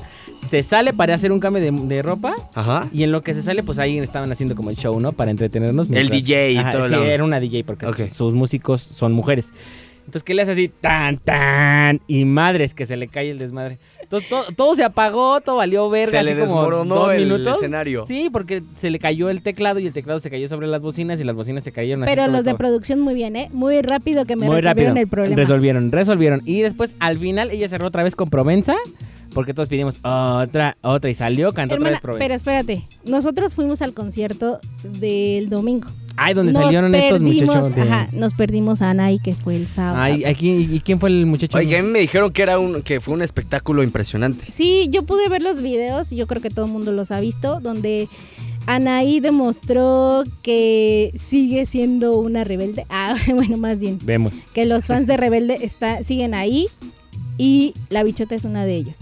se 0.49 0.63
sale 0.63 0.93
para 0.93 1.15
hacer 1.15 1.33
un 1.33 1.41
cambio 1.41 1.63
de, 1.63 1.71
de 1.71 2.03
ropa 2.03 2.35
Ajá. 2.55 2.89
y 2.93 3.03
en 3.03 3.11
lo 3.11 3.23
que 3.23 3.35
se 3.35 3.43
sale, 3.43 3.63
pues 3.63 3.79
ahí 3.79 3.99
estaban 3.99 4.31
haciendo 4.33 4.55
como 4.55 4.71
el 4.71 4.77
show, 4.77 4.99
¿no? 5.01 5.13
Para 5.13 5.31
entretenernos. 5.31 5.91
El 5.91 6.09
DJ 6.09 6.53
y 6.53 6.57
Ajá, 6.59 6.73
todo 6.73 6.87
Sí, 6.89 6.95
la- 6.95 7.05
era 7.07 7.25
una 7.25 7.41
DJ 7.41 7.65
porque 7.65 8.11
sus 8.15 8.35
músicos 8.35 8.81
son 8.81 9.13
mujeres. 9.13 9.53
Entonces, 10.01 10.23
¿qué 10.25 10.33
le 10.33 10.41
hace 10.43 10.53
así? 10.53 10.69
Tan, 10.69 11.19
tan. 11.19 12.01
Y 12.07 12.25
madres, 12.25 12.73
que 12.73 12.87
se 12.87 12.97
le 12.97 13.09
cae 13.09 13.31
el 13.31 13.39
desmadre. 13.39 13.79
Entonces, 14.11 14.31
todo, 14.31 14.45
todo 14.57 14.75
se 14.75 14.85
apagó, 14.85 15.39
todo 15.43 15.57
valió 15.57 15.91
verga. 15.91 16.13
Se 16.13 16.17
así 16.19 16.27
le 16.27 16.33
como 16.33 16.45
desmoronó 16.47 16.95
dos 16.95 17.13
el 17.13 17.25
minutos. 17.25 17.57
escenario. 17.57 18.07
Sí, 18.07 18.31
porque 18.33 18.63
se 18.79 18.89
le 18.91 18.99
cayó 18.99 19.29
el 19.29 19.43
teclado 19.43 19.81
y 19.81 19.87
el 19.87 19.93
teclado 19.93 20.19
se 20.19 20.31
cayó 20.31 20.49
sobre 20.49 20.67
las 20.67 20.81
bocinas 20.81 21.21
y 21.21 21.25
las 21.25 21.37
bocinas 21.37 21.63
se 21.63 21.73
cayeron 21.73 22.05
así 22.05 22.11
Pero 22.15 22.27
los 22.27 22.45
de 22.45 22.53
todo. 22.53 22.59
producción 22.59 23.01
muy 23.01 23.13
bien, 23.13 23.37
¿eh? 23.37 23.49
Muy 23.53 23.83
rápido 23.83 24.25
que 24.25 24.35
me 24.35 24.47
Muy 24.47 24.57
resolvieron 24.63 24.95
rápido. 24.95 25.03
el 25.03 25.09
problema. 25.11 25.37
Resolvieron, 25.37 25.93
resolvieron. 25.93 26.41
Y 26.47 26.63
después, 26.63 26.97
al 27.01 27.19
final, 27.19 27.51
ella 27.51 27.69
cerró 27.69 27.89
otra 27.89 28.03
vez 28.03 28.17
con 28.17 28.31
Provenza. 28.31 28.75
Porque 29.35 29.53
todos 29.53 29.69
pedimos 29.69 29.99
otra, 30.03 30.79
otra. 30.81 31.11
Y 31.11 31.15
salió, 31.15 31.53
cantó 31.53 31.75
otra 31.75 31.77
Hermana, 31.77 31.91
vez 31.91 32.01
Provenza. 32.01 32.25
pero 32.25 32.35
espérate, 32.35 32.83
nosotros 33.05 33.55
fuimos 33.55 33.83
al 33.83 33.93
concierto 33.93 34.59
del 34.85 35.51
domingo. 35.51 35.87
Ay, 36.19 36.35
donde 36.35 36.53
nos 36.53 36.63
salieron 36.63 36.95
estos 36.95 37.21
perdimos, 37.21 37.47
muchachos 37.47 37.75
de... 37.75 37.83
ajá, 37.83 38.09
nos 38.13 38.35
perdimos 38.35 38.83
a 38.83 38.91
Anaí, 38.91 39.19
que 39.19 39.33
fue 39.33 39.57
el 39.57 39.65
sábado. 39.67 40.03
Ay, 40.03 40.25
aquí, 40.25 40.51
¿y 40.51 40.81
quién 40.81 40.99
fue 40.99 41.11
el 41.11 41.27
muchacho? 41.27 41.57
Oye, 41.59 41.79
a 41.79 41.83
mí 41.83 41.89
me 41.89 42.01
dijeron 42.01 42.33
que 42.33 42.43
era 42.43 42.59
un 42.59 42.83
que 42.83 43.01
fue 43.01 43.15
un 43.15 43.23
espectáculo 43.23 43.83
impresionante. 43.83 44.51
Sí, 44.51 44.89
yo 44.91 45.05
pude 45.05 45.29
ver 45.29 45.43
los 45.43 45.63
videos, 45.63 46.13
y 46.13 46.17
yo 46.17 46.27
creo 46.27 46.43
que 46.43 46.51
todo 46.51 46.67
el 46.67 46.73
mundo 46.73 46.93
los 46.93 47.11
ha 47.13 47.21
visto, 47.21 47.61
donde 47.61 48.09
Anaí 48.67 49.21
demostró 49.21 50.25
que 50.43 51.13
sigue 51.17 51.65
siendo 51.67 52.19
una 52.19 52.45
rebelde. 52.45 52.85
Ah, 52.91 53.17
bueno, 53.33 53.57
más 53.57 53.79
bien, 53.79 53.99
Vemos. 54.05 54.35
que 54.53 54.67
los 54.67 54.87
fans 54.87 55.07
de 55.07 55.17
Rebelde 55.17 55.55
está, 55.63 56.03
siguen 56.03 56.35
ahí 56.35 56.67
y 57.39 57.73
la 57.91 58.03
bichota 58.03 58.35
es 58.35 58.45
una 58.45 58.65
de 58.65 58.75
ellos. 58.75 58.99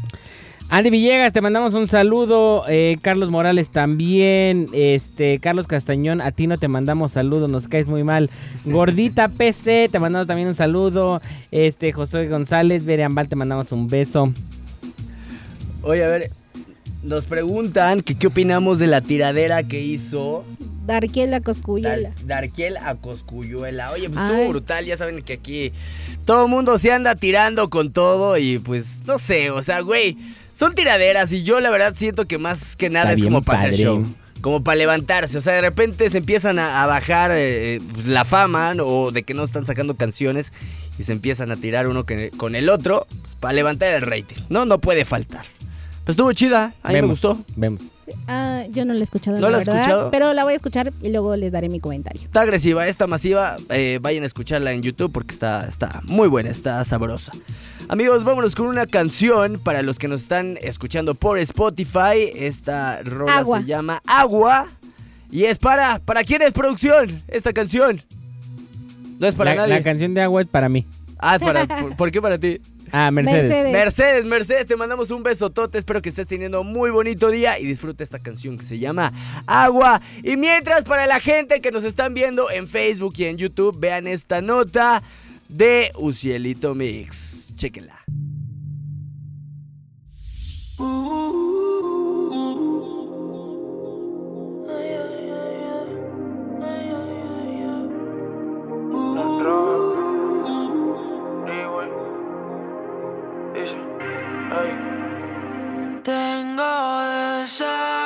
Andy 0.69 0.91
Villegas, 0.91 1.33
te 1.33 1.41
mandamos 1.41 1.75
un 1.75 1.87
saludo. 1.87 2.65
eh, 2.69 2.99
Carlos 3.01 3.31
Morales 3.31 3.71
también. 3.71 4.69
Este, 4.73 5.39
Carlos 5.39 5.67
Castañón, 5.69 6.21
a 6.21 6.33
ti 6.33 6.47
no 6.49 6.59
te 6.59 6.67
mandamos 6.69 7.13
saludos, 7.13 7.49
nos 7.49 7.69
caes 7.69 7.87
muy 7.87 8.03
mal. 8.03 8.29
Gordita 8.65 9.29
PC, 9.39 9.89
te 9.91 9.99
mandamos 10.01 10.27
también 10.27 10.49
un 10.49 10.55
saludo. 10.57 11.23
Este, 11.53 11.93
José 11.93 12.27
González, 12.29 12.85
Bereambal, 12.85 13.29
te 13.29 13.37
mandamos 13.37 13.71
un 13.73 13.89
beso. 13.89 14.33
Oye, 15.83 16.05
a 16.05 16.09
ver, 16.09 16.31
nos 17.05 17.27
preguntan 17.27 18.01
que 18.03 18.17
qué 18.19 18.27
opinamos 18.27 18.81
de 18.81 18.89
la 18.89 19.01
tiradera 19.01 19.63
que 19.63 19.81
hizo 19.81 20.45
Darkiela 20.85 21.41
Coscuyela. 21.43 22.11
Dar- 22.11 22.27
Darkiel 22.27 22.77
a 22.79 22.97
Coscuyuela. 22.97 23.93
Oye, 23.93 24.09
pues 24.11 24.19
Ay. 24.21 24.33
estuvo 24.33 24.49
brutal, 24.51 24.85
ya 24.85 24.97
saben 24.97 25.23
que 25.23 25.35
aquí 25.35 25.73
todo 26.27 26.47
el 26.47 26.51
mundo 26.51 26.77
se 26.81 26.91
anda 26.91 27.15
tirando 27.15 27.71
con 27.71 27.93
todo 27.93 28.37
y 28.37 28.59
pues 28.59 28.99
no 29.07 29.21
sé, 29.21 29.53
o 29.53 29.63
sea, 29.63 29.81
güey, 29.81 30.17
son 30.59 30.75
tiraderas 30.75 31.33
y 31.33 31.43
yo 31.43 31.61
la 31.61 31.71
verdad 31.71 31.95
siento 31.97 32.27
que 32.27 32.39
más 32.39 32.77
que 32.77 32.91
nada 32.91 33.11
Está 33.13 33.19
es 33.19 33.25
como 33.25 33.43
para 33.43 33.61
hacer 33.61 33.75
show. 33.75 34.03
Como 34.43 34.63
para 34.63 34.77
levantarse, 34.77 35.39
o 35.39 35.41
sea, 35.41 35.55
de 35.55 35.61
repente 35.63 36.09
se 36.11 36.19
empiezan 36.19 36.59
a, 36.59 36.83
a 36.83 36.87
bajar 36.87 37.31
eh, 37.35 37.79
pues, 37.95 38.07
la 38.07 38.25
fama 38.25 38.75
¿no? 38.75 38.85
o 38.87 39.11
de 39.11 39.23
que 39.23 39.33
no 39.35 39.43
están 39.43 39.65
sacando 39.67 39.97
canciones 39.97 40.53
y 40.99 41.05
se 41.05 41.13
empiezan 41.13 41.51
a 41.51 41.57
tirar 41.57 41.89
uno 41.89 42.05
que- 42.05 42.31
con 42.37 42.55
el 42.55 42.69
otro 42.69 43.07
pues, 43.23 43.35
para 43.37 43.55
levantar 43.55 43.95
el 43.95 44.03
rating. 44.03 44.37
No, 44.51 44.65
no 44.67 44.79
puede 44.79 45.05
faltar. 45.05 45.45
Pues 46.05 46.15
estuvo 46.15 46.33
chida, 46.35 46.73
a 46.85 46.89
mí 46.89 46.95
me 46.95 47.01
Vemos, 47.01 47.21
gustó. 47.21 47.45
Vemos. 47.57 47.83
Ah, 48.29 48.63
yo 48.71 48.85
no 48.85 48.93
la 48.93 49.01
he 49.01 49.03
escuchado, 49.03 49.37
¿No 49.39 49.47
la 49.49 49.51
la 49.51 49.59
has 49.59 49.67
verdad, 49.67 49.81
escuchado? 49.83 50.11
pero 50.13 50.33
la 50.35 50.45
voy 50.45 50.53
a 50.53 50.57
escuchar 50.57 50.93
y 51.03 51.09
luego 51.09 51.35
les 51.35 51.51
daré 51.51 51.69
mi 51.69 51.81
comentario. 51.81 52.23
Está 52.23 52.43
agresiva, 52.43 52.87
está 52.87 53.09
masiva. 53.09 53.57
eh, 53.71 53.99
vayan 54.01 54.23
a 54.23 54.27
escucharla 54.27 54.71
en 54.73 54.83
YouTube 54.83 55.11
porque 55.11 55.33
está, 55.33 55.67
está 55.67 56.01
muy 56.05 56.29
buena, 56.29 56.51
está 56.51 56.85
sabrosa. 56.85 57.33
Amigos, 57.89 58.25
vámonos 58.25 58.57
con 58.57 58.67
una 58.67 58.85
canción 58.87 59.61
para 59.63 59.81
los 59.83 60.01
que 60.01 60.09
nos 60.09 60.23
están 60.23 60.59
escuchando 60.61 61.15
por 61.15 61.39
Spotify. 61.39 62.31
Esta 62.35 63.01
rola 63.05 63.39
Agua. 63.39 63.61
se 63.61 63.67
llama 63.67 64.03
Agua. 64.07 64.67
Y 65.31 65.45
es 65.45 65.59
para. 65.59 66.01
¿Para 66.01 66.25
quién 66.25 66.43
es 66.43 66.53
producción? 66.53 67.23
Esta 67.29 67.53
canción. 67.53 68.03
No 69.21 69.29
es 69.29 69.37
para 69.37 69.55
la, 69.55 69.63
nadie. 69.63 69.75
la 69.75 69.83
canción 69.85 70.15
de 70.15 70.23
agua 70.23 70.43
es 70.43 70.49
para 70.49 70.69
mí. 70.69 70.85
ah, 71.19 71.37
es 71.37 71.43
para. 71.43 71.67
¿por, 71.67 71.97
por 71.97 72.11
qué 72.11 72.21
para 72.21 72.39
ti? 72.39 72.61
Ah, 72.91 73.13
Mercedes. 73.13 73.49
Mercedes. 73.49 73.73
Mercedes, 73.73 74.25
Mercedes, 74.27 74.67
te 74.67 74.77
mandamos 74.77 75.13
un 75.13 75.23
besotote. 75.23 75.79
Espero 75.79 76.03
que 76.03 76.09
estés 76.09 76.27
teniendo 76.27 76.65
muy 76.65 76.91
bonito 76.91 77.31
día 77.31 77.57
y 77.61 77.67
disfruta 77.67 78.03
esta 78.03 78.19
canción 78.19 78.59
que 78.59 78.65
se 78.65 78.81
llama 78.81 79.13
Agua. 79.47 80.01
Y 80.25 80.37
mientras, 80.37 80.83
para 80.83 81.07
la 81.07 81.21
gente 81.21 81.61
que 81.61 81.71
nos 81.71 81.85
están 81.85 82.15
viendo 82.15 82.51
en 82.51 82.67
Facebook 82.67 83.15
y 83.19 83.25
en 83.25 83.37
YouTube, 83.39 83.79
vean 83.79 84.09
esta 84.09 84.41
nota 84.41 85.05
de 85.49 85.93
Ucielito 85.97 86.75
Mix. 86.75 87.46
Chéquenla. 87.57 87.97
Tengo 106.05 106.63
deseo 107.41 108.06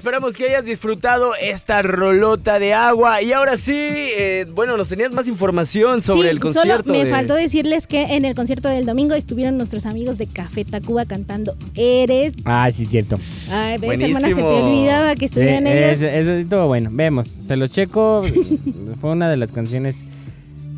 esperamos 0.00 0.34
que 0.34 0.44
hayas 0.46 0.64
disfrutado 0.64 1.30
esta 1.42 1.82
rolota 1.82 2.58
de 2.58 2.72
agua. 2.72 3.20
Y 3.20 3.32
ahora 3.34 3.58
sí, 3.58 3.72
eh, 3.76 4.46
bueno, 4.54 4.78
nos 4.78 4.88
tenías 4.88 5.12
más 5.12 5.28
información 5.28 6.00
sobre 6.00 6.22
Sí, 6.22 6.28
el 6.28 6.40
concierto. 6.40 6.82
Solo 6.84 6.94
me 6.98 7.04
de- 7.04 7.10
faltó 7.10 7.34
decirles 7.34 7.86
que 7.86 8.16
en 8.16 8.24
el 8.24 8.34
concierto 8.34 8.68
del 8.68 8.86
domingo 8.86 9.14
estuvieron 9.14 9.58
nuestros 9.58 9.84
amigos 9.84 10.16
de 10.16 10.26
Café 10.26 10.64
Tacuba 10.64 11.04
cantando 11.04 11.54
Eres. 11.74 12.32
Ah, 12.46 12.70
sí, 12.72 12.86
cierto. 12.86 13.16
Ay, 13.50 13.76
ves, 13.78 14.00
hermana, 14.00 14.28
se 14.28 14.34
te 14.34 14.40
Buenísimo. 14.42 14.48
olvidaba 14.70 15.14
que 15.16 15.24
estuvieran 15.26 15.66
ellos. 15.66 15.92
eso, 16.00 16.06
eso 16.06 16.30
estuvo 16.32 16.66
bueno. 16.66 16.88
Vemos, 16.90 17.26
se 17.46 17.56
lo 17.56 17.68
checo. 17.68 18.22
Fue 19.02 19.10
una 19.10 19.28
de 19.28 19.36
las 19.36 19.52
canciones 19.52 19.96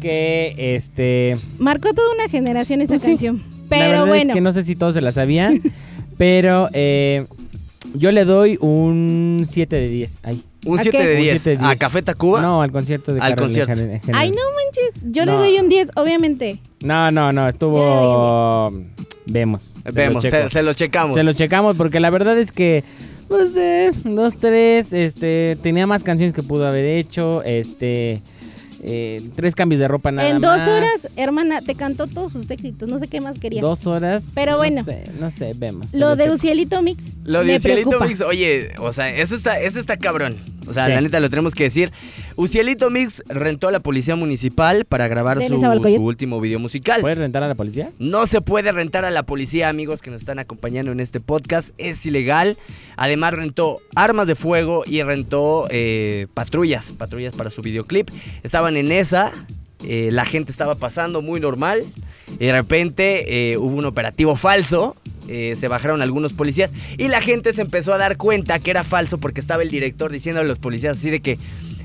que, 0.00 0.54
este... 0.74 1.36
Marcó 1.58 1.94
toda 1.94 2.12
una 2.12 2.28
generación 2.28 2.80
esta 2.82 2.94
Pues 2.94 3.02
canción. 3.04 3.36
la 3.38 3.66
Pero 3.68 3.82
verdad 3.90 4.06
bueno, 4.06 4.30
Es 4.32 4.34
que 4.34 4.40
no 4.40 4.52
sé 4.52 4.64
si 4.64 4.74
todos 4.74 4.94
se 4.94 5.00
la 5.00 5.12
sabían, 5.12 5.60
pero 6.18 6.68
eh, 6.72 7.24
yo 7.94 8.12
le 8.12 8.24
doy 8.24 8.58
un 8.60 9.46
7 9.48 9.76
de 9.76 9.88
10. 9.88 10.18
Ay. 10.22 10.42
Un 10.66 10.78
¿A 10.78 10.82
7 10.82 10.96
qué? 10.98 11.04
de 11.06 11.16
Un 11.16 11.22
10. 11.22 11.42
7 11.42 11.58
de 11.58 11.64
¿A 11.64 11.68
10. 11.70 11.78
Café 11.80 12.02
Tacuba? 12.02 12.40
No, 12.42 12.62
al 12.62 12.70
concierto 12.72 13.12
de 13.14 13.20
Al 13.20 13.30
Karol 13.34 13.38
en 13.38 13.46
concierto. 13.48 13.74
gen- 13.74 13.90
en 13.92 14.00
general. 14.00 14.20
ay 14.22 14.30
no 14.30 14.36
manches, 14.36 15.12
yo 15.12 15.26
No. 15.26 15.32
le 15.32 15.38
doy 15.38 15.58
un 15.60 15.68
10, 15.68 15.90
obviamente. 15.96 16.58
No, 16.82 17.10
no, 17.10 17.32
no, 17.32 17.48
estuvo... 17.48 18.72
Vemos. 19.26 19.62
se 19.62 19.78
lo 19.88 19.92
Vemos, 19.94 20.22
checo. 20.24 20.36
se, 20.36 20.48
se 20.50 20.62
lo 20.62 20.72
checamos. 20.74 21.14
Se 21.14 21.22
lo 21.22 21.32
checamos 21.32 21.76
porque 21.76 22.00
la 22.00 22.10
verdad 22.10 22.36
es 22.38 22.50
que, 22.52 22.82
pues, 23.28 23.56
eh, 23.56 23.90
dos, 24.04 24.36
tres, 24.36 24.92
este, 24.92 25.56
tenía 25.62 25.86
más 25.86 26.02
canciones 26.02 26.34
que 26.34 26.42
pudo 26.42 26.66
haber 26.66 26.84
hecho, 26.84 27.42
este, 27.44 28.20
eh, 28.82 29.22
tres 29.36 29.54
cambios 29.54 29.78
de 29.78 29.86
ropa 29.88 30.10
nada 30.10 30.28
en 30.28 30.40
más. 30.40 30.66
dos 30.66 30.68
horas, 30.74 31.08
hermana, 31.16 31.60
te 31.60 31.74
cantó 31.74 32.06
todos 32.08 32.32
sus 32.32 32.50
éxitos. 32.50 32.88
No 32.88 32.98
sé 32.98 33.06
qué 33.06 33.20
más 33.20 33.38
quería. 33.38 33.60
Dos 33.62 33.86
horas. 33.86 34.24
Pero 34.34 34.52
no 34.52 34.58
bueno. 34.58 34.82
sé, 34.84 35.04
no 35.20 35.30
sé, 35.30 35.52
vemos. 35.56 35.94
Lo 35.94 36.16
de. 36.16 36.32
Ucielito 36.32 36.80
Mix 36.82 37.16
Lo 37.24 37.44
de 37.44 37.56
Ucielito. 37.56 38.00
Mix, 38.00 38.20
oye, 38.22 38.70
o 38.78 38.92
sea, 38.92 39.14
eso 39.14 39.34
está, 39.34 39.60
eso 39.60 39.78
está 39.78 39.96
cabrón. 39.96 40.36
O 40.72 40.74
sea, 40.74 40.86
¿Qué? 40.86 40.94
la 40.94 41.00
neta 41.02 41.20
lo 41.20 41.28
tenemos 41.28 41.54
que 41.54 41.64
decir. 41.64 41.92
Ucielito 42.36 42.90
Mix 42.90 43.22
rentó 43.28 43.68
a 43.68 43.72
la 43.72 43.80
policía 43.80 44.16
municipal 44.16 44.86
para 44.86 45.06
grabar 45.06 45.38
¿De 45.38 45.48
su, 45.48 45.56
último 46.00 46.40
video 46.40 46.58
musical. 46.58 47.02
¿Puedes 47.02 47.18
rentar 47.18 47.42
a 47.42 47.48
la 47.48 47.54
policía? 47.54 47.90
No 47.98 48.26
se 48.26 48.40
puede 48.40 48.72
rentar 48.72 49.04
a 49.04 49.10
la 49.10 49.22
policía, 49.22 49.68
amigos 49.68 50.00
que 50.00 50.10
nos 50.10 50.22
están 50.22 50.38
acompañando 50.38 50.90
en 50.92 51.00
este 51.00 51.20
podcast. 51.20 51.70
Es 51.76 52.04
ilegal. 52.06 52.56
Además, 52.96 53.34
rentó 53.34 53.80
armas 53.94 54.26
de 54.26 54.34
fuego 54.34 54.82
y 54.86 55.02
rentó 55.02 55.66
eh, 55.70 56.26
patrullas, 56.32 56.92
patrullas 56.92 57.34
para 57.34 57.50
su 57.50 57.60
videoclip. 57.62 58.08
Estaban 58.42 58.76
en 58.76 58.92
esa. 58.92 59.32
eh, 59.84 60.10
la 60.12 60.24
gente 60.24 60.50
estaba 60.50 60.74
pasando 60.76 61.20
muy 61.22 61.38
normal. 61.38 61.84
Y 62.38 62.46
de 62.46 62.52
repente 62.52 63.52
eh, 63.52 63.58
hubo 63.58 63.76
un 63.76 63.84
operativo 63.84 64.36
falso. 64.36 64.96
Eh, 65.28 65.54
se 65.58 65.68
bajaron 65.68 66.02
algunos 66.02 66.32
policías 66.32 66.72
y 66.98 67.08
la 67.08 67.20
gente 67.20 67.52
se 67.52 67.62
empezó 67.62 67.92
a 67.92 67.98
dar 67.98 68.16
cuenta 68.16 68.58
que 68.58 68.70
era 68.70 68.84
falso 68.84 69.18
porque 69.18 69.40
estaba 69.40 69.62
el 69.62 69.70
director 69.70 70.10
diciendo 70.12 70.40
a 70.40 70.44
los 70.44 70.58
policías 70.58 70.96
así 70.98 71.10
de 71.10 71.20
que 71.20 71.38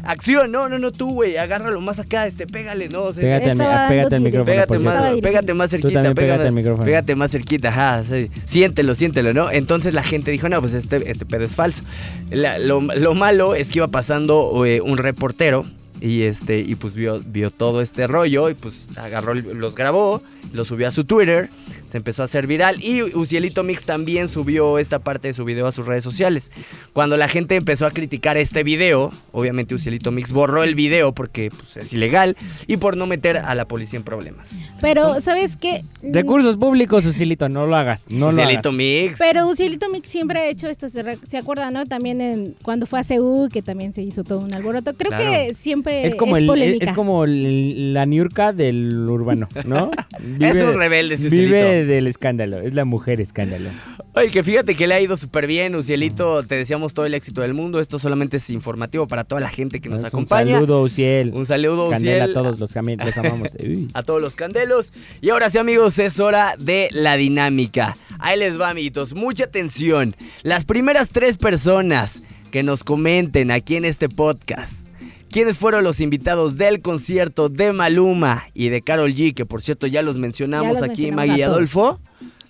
acción, 0.04 0.52
no, 0.52 0.70
no, 0.70 0.80
no, 0.80 0.92
tú, 0.94 1.12
güey, 1.16 1.36
agárralo 1.38 1.82
más 1.82 2.00
acá, 2.00 2.28
este, 2.28 2.48
pégale, 2.48 2.88
no, 2.88 3.04
o 3.04 3.14
sea, 3.14 3.22
Pégate, 3.24 3.52
Estaba 3.52 3.88
pégate 3.90 4.16
al 4.16 4.22
micrófono. 4.22 4.46
Pégate 4.54 4.80
más, 4.80 5.20
pégate 5.22 5.54
más 5.54 5.70
cerquita, 5.70 6.02
pégate 6.02 6.16
pégate, 6.16 6.44
al 6.48 6.54
micrófono. 6.54 6.86
pégate 6.86 7.16
más 7.16 7.32
cerquita, 7.32 7.70
ajá, 7.70 8.04
sí. 8.06 8.32
siéntelo, 8.46 8.96
siéntelo, 8.96 9.34
¿no? 9.34 9.52
Entonces 9.52 9.94
la 9.94 10.04
gente 10.04 10.32
dijo, 10.32 10.48
no, 10.48 10.62
pues 10.62 10.76
este, 10.76 11.12
este 11.12 11.26
pedo 11.26 11.44
es 11.44 11.52
falso. 11.54 11.84
La- 12.32 12.58
lo, 12.58 12.80
lo 12.80 13.14
malo 13.16 13.54
es 13.54 13.70
que 13.70 13.80
iba 13.80 13.88
pasando 13.90 14.66
eh, 14.66 14.80
un 14.80 14.98
reportero 14.98 15.66
y 16.00 16.22
este 16.22 16.60
y 16.60 16.76
pues 16.76 16.94
vio, 16.96 17.20
vio 17.26 17.50
todo 17.50 17.82
este 17.82 18.08
rollo 18.08 18.50
y 18.50 18.54
pues 18.54 18.90
agarró, 18.98 19.34
los 19.34 19.76
grabó, 19.76 20.22
los 20.54 20.68
subió 20.70 20.88
a 20.88 20.92
su 20.92 21.04
Twitter, 21.04 21.50
se 21.88 21.98
empezó 21.98 22.22
a 22.22 22.26
hacer 22.26 22.46
viral 22.46 22.78
y 22.84 23.02
Ucielito 23.02 23.64
Mix 23.64 23.86
también 23.86 24.28
subió 24.30 24.78
esta 24.78 25.00
parte 25.00 25.30
de 25.30 25.34
su 25.34 25.44
video 25.46 25.66
a 25.66 25.72
sus 25.72 25.88
redes 25.88 26.04
sociales. 26.04 26.52
Cuando 26.94 27.18
la 27.18 27.28
gente 27.28 27.56
empezó 27.56 27.86
a 27.88 27.92
criticar 27.92 28.38
este 28.38 28.64
video, 28.64 29.12
obviamente 29.32 29.74
Ucielito 29.74 30.12
Mix 30.12 30.32
borró 30.34 30.64
el 30.64 30.76
video 30.76 31.14
porque 31.14 31.50
pues, 31.50 31.78
es 31.78 31.94
ilegal 31.94 32.38
y 32.68 32.78
por 32.78 32.96
no 32.98 33.08
meter 33.08 33.38
a 33.38 33.56
la 33.56 33.66
policía 33.66 33.98
en 33.98 34.04
problemas. 34.04 34.62
Pero, 34.82 35.20
¿sabes 35.22 35.56
qué? 35.58 35.82
Recursos 36.04 36.58
públicos, 36.58 37.06
Ucilito, 37.06 37.50
no 37.50 37.66
lo 37.66 37.76
hagas. 37.76 38.06
No 38.10 38.18
lo 38.20 38.28
hagas. 38.28 38.46
Ucielito 38.46 38.72
Mix. 38.72 39.16
Pero 39.18 39.48
Ucielito 39.48 39.90
Mix 39.90 40.10
siempre 40.10 40.40
ha 40.40 40.46
hecho 40.50 40.68
esto, 40.68 40.90
se, 40.90 41.04
se 41.26 41.38
acuerda, 41.38 41.72
¿no? 41.72 41.86
También 41.86 42.22
en, 42.22 42.56
cuando 42.64 42.86
fue 42.86 43.00
a 43.00 43.04
CU, 43.04 43.50
que 43.52 43.62
también 43.62 43.94
se 43.94 44.02
hizo 44.04 44.24
todo 44.24 44.40
un 44.40 44.54
alboroto. 44.54 44.94
Creo 44.94 45.08
Claro. 45.10 45.32
que 45.32 45.54
siempre 45.54 46.06
Es 46.06 46.16
como, 46.16 46.36
el, 46.38 46.44
es, 46.44 46.48
polémica. 46.50 46.90
es 46.92 46.96
como 46.96 47.24
el- 47.24 47.94
la 47.94 48.06
niurca 48.06 48.52
del 48.54 49.08
urbano, 49.08 49.48
¿no? 49.66 49.90
Es 50.40 50.56
un 50.64 50.78
rebelde 50.78 51.16
Vive 51.16 51.28
Ucielito. 51.28 51.77
Del 51.86 52.08
escándalo, 52.08 52.58
es 52.60 52.74
la 52.74 52.86
mujer 52.86 53.22
escándalo. 53.22 53.70
Oye, 54.14 54.32
que 54.32 54.44
fíjate 54.44 54.76
que 54.76 54.88
le 54.88 54.96
ha 54.96 55.02
ido 55.02 55.18
súper 55.18 55.48
bien, 55.48 55.76
Ucielito. 55.76 56.42
Te 56.44 56.56
deseamos 56.56 56.94
todo 56.94 57.06
el 57.06 57.14
éxito 57.14 57.42
del 57.42 57.54
mundo. 57.54 57.80
Esto 57.80 58.00
solamente 58.00 58.38
es 58.38 58.50
informativo 58.50 59.08
para 59.08 59.24
toda 59.24 59.42
la 59.42 59.50
gente 59.50 59.80
que 59.80 59.90
nos 59.90 60.02
Es 60.02 60.06
acompaña. 60.08 60.56
Un 60.56 60.62
saludo, 60.66 60.82
Uciel. 60.82 61.32
Un 61.34 61.46
saludo, 61.46 61.90
Candela 61.90 62.26
Uciel. 62.26 62.38
a 62.38 62.42
todos 62.42 62.60
los 62.60 62.74
que 62.74 62.82
los 63.06 63.18
amamos. 63.18 63.50
Uy. 63.60 63.88
a 63.94 64.04
todos 64.04 64.22
los 64.22 64.36
candelos. 64.36 64.92
Y 65.22 65.30
ahora 65.30 65.50
sí, 65.50 65.58
amigos, 65.58 66.00
es 66.00 66.20
hora 66.20 66.56
de 66.58 66.90
la 66.92 67.18
dinámica. 67.18 67.96
Ahí 68.20 68.40
les 68.40 68.60
va, 68.60 68.70
amiguitos. 68.72 69.14
Mucha 69.14 69.44
atención. 69.44 70.16
Las 70.44 70.66
primeras 70.66 71.10
tres 71.10 71.38
personas 71.38 72.24
que 72.52 72.64
nos 72.64 72.84
comenten 72.84 73.52
aquí 73.52 73.76
en 73.76 73.86
este 73.86 74.10
podcast. 74.10 74.87
¿Quiénes 75.30 75.58
fueron 75.58 75.84
los 75.84 76.00
invitados 76.00 76.58
del 76.58 76.80
concierto 76.82 77.50
de 77.50 77.74
Maluma 77.74 78.46
y 78.54 78.70
de 78.70 78.82
Carol 78.82 79.14
G? 79.14 79.34
Que 79.34 79.46
por 79.46 79.62
cierto 79.62 79.86
ya 79.88 80.02
los 80.02 80.16
mencionamos 80.18 80.68
Ya 80.76 80.82
los 80.82 80.84
aquí, 80.90 81.04
mencionamos 81.12 81.28
Maggie 81.28 81.40
y. 81.40 81.44
Adolfo. 81.44 82.00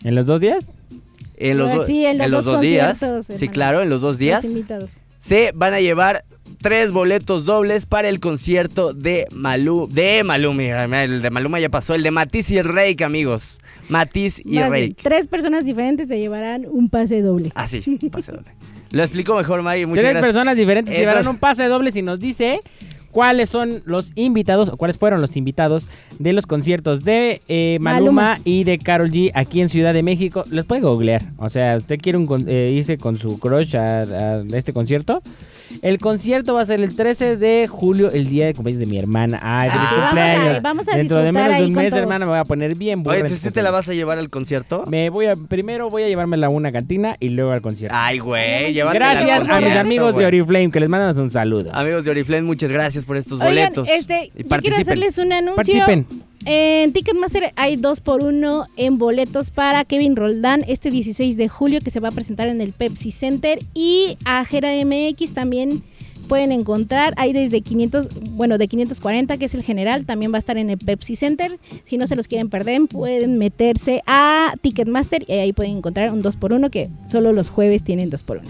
¿En 0.04 0.16
los 0.16 0.26
dos 0.26 0.40
días? 0.42 0.74
En 1.38 1.58
los, 1.58 1.68
Pues 1.70 1.80
do- 1.82 1.86
sí, 1.86 2.06
en 2.06 2.18
los 2.18 2.26
en 2.26 2.32
los 2.32 2.46
dos 2.46 2.54
dos 2.56 2.62
días. 2.62 3.00
Sí, 3.36 3.48
claro, 3.50 3.82
en 3.82 3.90
los 3.90 4.02
dos 4.02 4.18
días. 4.18 4.44
Los 4.44 4.52
invitados. 4.52 4.92
Se 5.18 5.52
van 5.56 5.74
a 5.74 5.80
llevar 5.80 6.24
tres 6.60 6.92
boletos 6.92 7.46
dobles 7.46 7.86
para 7.86 8.10
el 8.10 8.20
concierto 8.20 8.94
de 8.94 9.28
Maluma. 9.32 9.88
De 9.94 10.24
Maluma, 10.24 10.64
el 11.04 11.22
de 11.22 11.30
Maluma 11.30 11.60
ya 11.60 11.70
pasó, 11.70 11.94
el 11.96 12.04
de 12.04 12.12
Matiz 12.12 12.50
y 12.52 12.62
Reik, 12.62 13.02
amigos. 13.02 13.60
Matiz 13.90 14.42
y 14.46 14.60
Más 14.60 14.70
Reik. 14.70 14.98
tres 15.02 15.28
personas 15.28 15.66
diferentes 15.66 16.08
se 16.08 16.20
llevarán 16.20 16.66
un 16.70 16.90
pase 16.90 17.22
doble. 17.22 17.52
Así, 17.56 17.82
pase 18.12 18.32
doble. 18.32 18.52
Lo 18.92 19.04
explico 19.04 19.36
mejor, 19.36 19.62
Maggie, 19.62 19.86
muchas 19.86 20.02
Tres 20.04 20.14
gracias. 20.14 20.34
personas 20.34 20.56
diferentes 20.58 20.94
Eh, 20.94 21.00
llevarán 21.00 21.26
no- 21.26 21.32
un 21.32 21.38
pase 21.38 21.66
doble 21.68 21.92
si 21.92 22.02
nos 22.02 22.20
dice 22.20 22.62
cuáles 23.18 23.50
son 23.50 23.82
los 23.86 24.12
invitados 24.14 24.70
o 24.70 24.78
cuáles 24.78 25.00
fueron 25.00 25.22
los 25.22 25.36
invitados 25.38 25.88
de 26.20 26.34
los 26.34 26.46
conciertos 26.46 27.04
de 27.04 27.42
eh, 27.48 27.80
Maluma, 27.82 28.12
Maluma. 28.34 28.38
y 28.46 28.64
de 28.64 28.78
Carol 28.78 29.10
G 29.10 29.32
aquí 29.34 29.60
en 29.60 29.70
Ciudad 29.70 29.92
de 29.92 30.04
México. 30.04 30.44
Les 30.52 30.68
puede 30.68 30.82
googlear. 30.82 31.24
O 31.38 31.50
sea, 31.50 31.78
usted 31.78 31.98
quiere 32.00 32.20
un 32.20 32.28
con- 32.28 32.48
eh, 32.48 32.70
irse 32.72 33.00
con 33.00 33.16
su 33.16 33.40
crush 33.40 33.76
a, 33.76 34.02
a 34.04 34.44
este 34.54 34.72
concierto. 34.72 35.24
El 35.82 35.98
concierto 36.00 36.54
va 36.56 36.62
a 36.62 36.66
ser 36.66 36.80
el 36.82 36.96
13 36.96 37.38
de 37.38 37.68
julio, 37.68 38.10
el 38.12 38.28
día 38.30 38.46
de 38.48 38.54
cumpleaños 38.54 38.80
de 38.88 38.92
mi 38.92 38.98
hermana. 39.00 39.40
Ay, 39.42 39.70
feliz 39.70 39.86
Ah, 39.90 39.92
vamos 39.92 40.04
a- 40.04 40.06
cumpleaños. 40.10 40.62
vamos 40.62 40.88
a 40.88 40.96
Dentro 40.98 41.18
de 41.18 41.32
menos 41.32 41.58
de 41.58 41.66
un 41.66 41.74
mes, 41.74 41.94
hermana, 41.94 42.26
me 42.26 42.32
voy 42.32 42.40
a 42.40 42.46
poner 42.46 42.76
bien 42.76 43.04
burra. 43.04 43.18
Oye, 43.18 43.30
¿tú 43.30 43.36
sí 43.36 43.52
te 43.52 43.62
la 43.62 43.72
vas 43.72 43.88
a 43.90 43.94
llevar 43.94 44.18
al 44.18 44.30
concierto? 44.30 44.84
Me 44.88 45.10
voy 45.10 45.28
a, 45.28 45.36
primero 45.36 45.90
voy 45.90 46.04
a 46.04 46.08
llevármela 46.08 46.48
a 46.48 46.50
una 46.50 46.72
cantina 46.72 47.16
y 47.20 47.30
luego 47.30 47.52
al 47.52 47.62
concierto. 47.62 47.96
Ay, 47.98 48.20
güey, 48.20 48.74
Gracias 48.74 49.50
a 49.50 49.62
mis 49.62 49.76
amigos 49.76 50.08
de 50.10 50.14
güey. 50.14 50.26
Oriflame 50.26 50.72
que 50.72 50.80
les 50.80 50.90
mandamos 50.90 51.18
un 51.18 51.32
saludo. 51.32 51.74
Amigos 51.74 52.04
de 52.06 52.12
Oriflame, 52.12 52.44
muchas 52.44 52.72
gracias 52.72 53.06
por 53.06 53.18
estos 53.18 53.40
Oigan, 53.40 53.50
boletos. 53.74 53.88
este, 53.90 54.30
y 54.36 54.44
yo 54.44 54.58
quiero 54.60 54.78
hacerles 54.78 55.18
un 55.18 55.32
anuncio. 55.34 55.56
Participen. 55.56 56.06
En 56.50 56.94
Ticketmaster 56.94 57.52
hay 57.58 57.76
dos 57.76 58.00
por 58.00 58.24
uno 58.24 58.68
en 58.78 58.98
boletos 58.98 59.52
para 59.52 59.84
Kevin 59.84 60.16
Roldán 60.16 60.62
este 60.66 60.92
16 60.92 61.36
de 61.36 61.50
julio 61.50 61.82
que 61.82 61.92
se 61.92 62.00
va 62.00 62.08
a 62.08 62.12
presentar 62.14 62.48
en 62.48 62.62
el 62.62 62.72
Pepsi 62.72 63.12
Center 63.12 63.60
y 63.74 64.18
a 64.24 64.46
Jera 64.46 64.70
MX 64.86 65.34
también 65.34 65.84
pueden 66.30 66.54
encontrar, 66.54 67.14
hay 67.18 67.34
desde 67.34 67.60
500, 67.60 68.36
bueno, 68.38 68.58
de 68.58 68.70
540 68.70 69.36
que 69.36 69.44
es 69.44 69.56
el 69.56 69.64
general, 69.64 70.06
también 70.06 70.32
va 70.32 70.38
a 70.38 70.40
estar 70.40 70.58
en 70.58 70.70
el 70.70 70.78
Pepsi 70.78 71.18
Center. 71.18 71.60
Si 71.84 71.98
no 71.98 72.08
se 72.08 72.16
los 72.16 72.30
quieren 72.30 72.50
perder, 72.50 72.80
pueden 72.88 73.38
meterse 73.38 74.02
a 74.08 74.54
Ticketmaster 74.62 75.26
y 75.28 75.34
ahí 75.34 75.52
pueden 75.52 75.76
encontrar 75.76 76.14
un 76.14 76.22
2 76.22 76.38
por 76.38 76.54
1 76.54 76.70
que 76.70 76.90
solo 77.10 77.34
los 77.34 77.50
jueves 77.50 77.84
tienen 77.84 78.10
2 78.10 78.24
por 78.24 78.38
1 78.38 78.48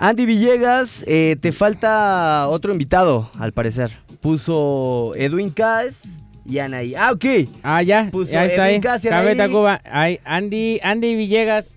Andy 0.00 0.26
Villegas, 0.26 1.04
eh, 1.06 1.36
te 1.40 1.52
falta 1.52 2.48
otro 2.48 2.72
invitado, 2.72 3.30
al 3.38 3.52
parecer. 3.52 3.96
Puso 4.20 5.12
Edwin 5.14 5.50
Cass 5.50 6.18
y 6.50 6.58
Anaí. 6.58 6.94
Ah, 6.94 7.12
ok. 7.12 7.24
Ah, 7.62 7.82
ya, 7.82 8.08
Puso 8.10 8.32
ya 8.32 8.44
está 8.44 8.64
ahí. 8.64 8.80
Ahí. 8.82 9.50
Cuba. 9.52 9.80
Ay, 9.90 10.20
Andy, 10.24 10.80
Andy 10.82 11.14
Villegas. 11.14 11.68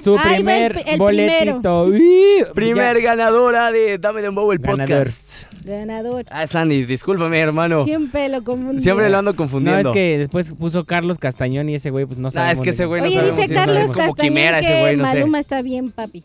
Su 0.00 0.14
el 0.14 0.20
primer 0.22 0.72
pri- 0.74 0.82
el 0.86 0.98
boletito. 0.98 1.82
Uy, 1.86 2.44
Primer 2.54 2.96
ya. 2.98 3.02
ganadora 3.02 3.72
de 3.72 3.98
Dame 3.98 4.22
Dembow, 4.22 4.52
el 4.52 4.58
Ganador. 4.58 4.86
podcast. 5.06 5.52
Ganador. 5.64 6.24
Ah, 6.30 6.44
es 6.44 6.54
Andy, 6.54 6.84
discúlpame, 6.84 7.36
hermano. 7.40 7.82
Siempre 7.82 8.28
lo 8.28 8.44
confundo. 8.44 8.80
Siempre 8.80 9.10
lo 9.10 9.18
ando 9.18 9.32
No, 9.32 9.36
confundiendo. 9.36 9.90
es 9.90 9.94
que 9.94 10.18
después 10.18 10.52
puso 10.52 10.84
Carlos 10.84 11.18
Castañón 11.18 11.68
y 11.68 11.74
ese 11.74 11.90
güey, 11.90 12.06
pues 12.06 12.20
no 12.20 12.28
Ah, 12.28 12.30
sabemos. 12.30 12.52
es 12.54 12.60
que 12.60 12.70
de- 12.70 12.74
ese 12.76 12.84
güey 12.86 13.00
no 13.00 13.06
Oye, 13.08 13.16
sabemos 13.16 13.36
dice 13.38 13.48
si 13.48 13.54
Carlos 13.54 13.76
es 13.76 13.86
como 13.88 13.96
Castañón 14.14 14.16
quimera 14.34 14.60
que 14.60 14.66
ese 14.66 14.80
güey, 14.80 14.96
no 14.96 15.04
sé. 15.10 15.14
Maluma 15.18 15.40
está 15.40 15.62
bien, 15.62 15.90
papi. 15.90 16.24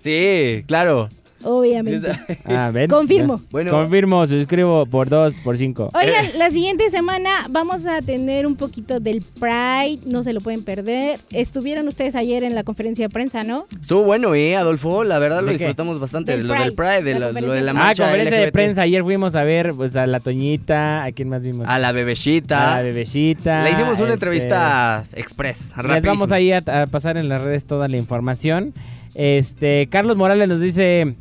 Sí, 0.00 0.64
claro. 0.66 1.08
Obviamente. 1.44 2.08
Ah, 2.44 2.70
ven. 2.74 2.90
Confirmo. 2.90 3.40
Bueno. 3.50 3.70
Confirmo, 3.70 4.26
suscribo 4.26 4.86
por 4.86 5.08
dos, 5.08 5.40
por 5.40 5.56
cinco. 5.56 5.88
Oigan, 5.94 6.26
Eh. 6.26 6.32
la 6.36 6.50
siguiente 6.50 6.90
semana 6.90 7.30
vamos 7.50 7.86
a 7.86 8.02
tener 8.02 8.46
un 8.46 8.56
poquito 8.56 9.00
del 9.00 9.22
Pride, 9.38 10.00
no 10.06 10.22
se 10.22 10.32
lo 10.32 10.40
pueden 10.40 10.64
perder. 10.64 11.18
Estuvieron 11.32 11.86
ustedes 11.88 12.14
ayer 12.14 12.44
en 12.44 12.54
la 12.54 12.64
conferencia 12.64 13.06
de 13.06 13.12
prensa, 13.12 13.44
¿no? 13.44 13.66
Estuvo 13.80 14.02
bueno, 14.02 14.34
¿eh, 14.34 14.56
Adolfo? 14.56 15.04
La 15.04 15.18
verdad 15.18 15.42
lo 15.42 15.52
disfrutamos 15.52 16.00
bastante. 16.00 16.32
Del 16.36 16.46
lo 16.48 16.54
del 16.54 16.74
Pride, 16.74 16.98
Pride, 17.00 17.02
de 17.04 17.12
la 17.14 17.18
lo, 17.20 17.26
lo 17.26 17.32
conferencia 17.32 17.54
de 17.54 17.62
la 17.62 17.70
Ah, 17.70 17.74
marcha 17.74 18.02
conferencia 18.04 18.40
de 18.40 18.52
prensa. 18.52 18.82
Ayer 18.82 19.02
fuimos 19.02 19.34
a 19.36 19.44
ver 19.44 19.72
pues 19.74 19.94
a 19.96 20.06
la 20.06 20.20
Toñita. 20.20 21.04
¿A 21.04 21.12
quién 21.12 21.28
más 21.28 21.42
vimos? 21.44 21.66
A 21.68 21.78
la 21.78 21.92
bebecita. 21.92 22.72
A 22.74 22.76
la 22.78 22.82
bebecita. 22.82 23.62
Le 23.62 23.70
hicimos 23.70 23.94
una 24.00 24.04
este, 24.04 24.12
entrevista 24.14 25.04
express, 25.14 25.68
Les 25.76 25.76
rapidísimo. 25.76 26.12
vamos 26.14 26.32
ahí 26.32 26.52
a, 26.52 26.58
a 26.58 26.86
pasar 26.86 27.16
en 27.16 27.28
las 27.28 27.42
redes 27.42 27.64
toda 27.66 27.86
la 27.88 27.96
información. 27.96 28.72
Este, 29.14 29.88
Carlos 29.88 30.16
Morales 30.16 30.48
nos 30.48 30.60
dice, 30.60 31.14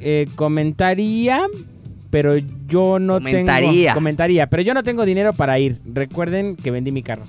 eh, 0.00 0.26
comentaría, 0.36 1.42
pero 2.10 2.36
yo 2.68 2.98
no 2.98 3.14
Comentaría. 3.14 3.70
tengo... 3.84 3.94
Comentaría. 3.94 4.46
pero 4.48 4.62
yo 4.62 4.74
no 4.74 4.82
tengo 4.82 5.04
dinero 5.04 5.32
para 5.32 5.58
ir. 5.58 5.78
Recuerden 5.86 6.56
que 6.56 6.70
vendí 6.70 6.90
mi 6.92 7.02
carro. 7.02 7.22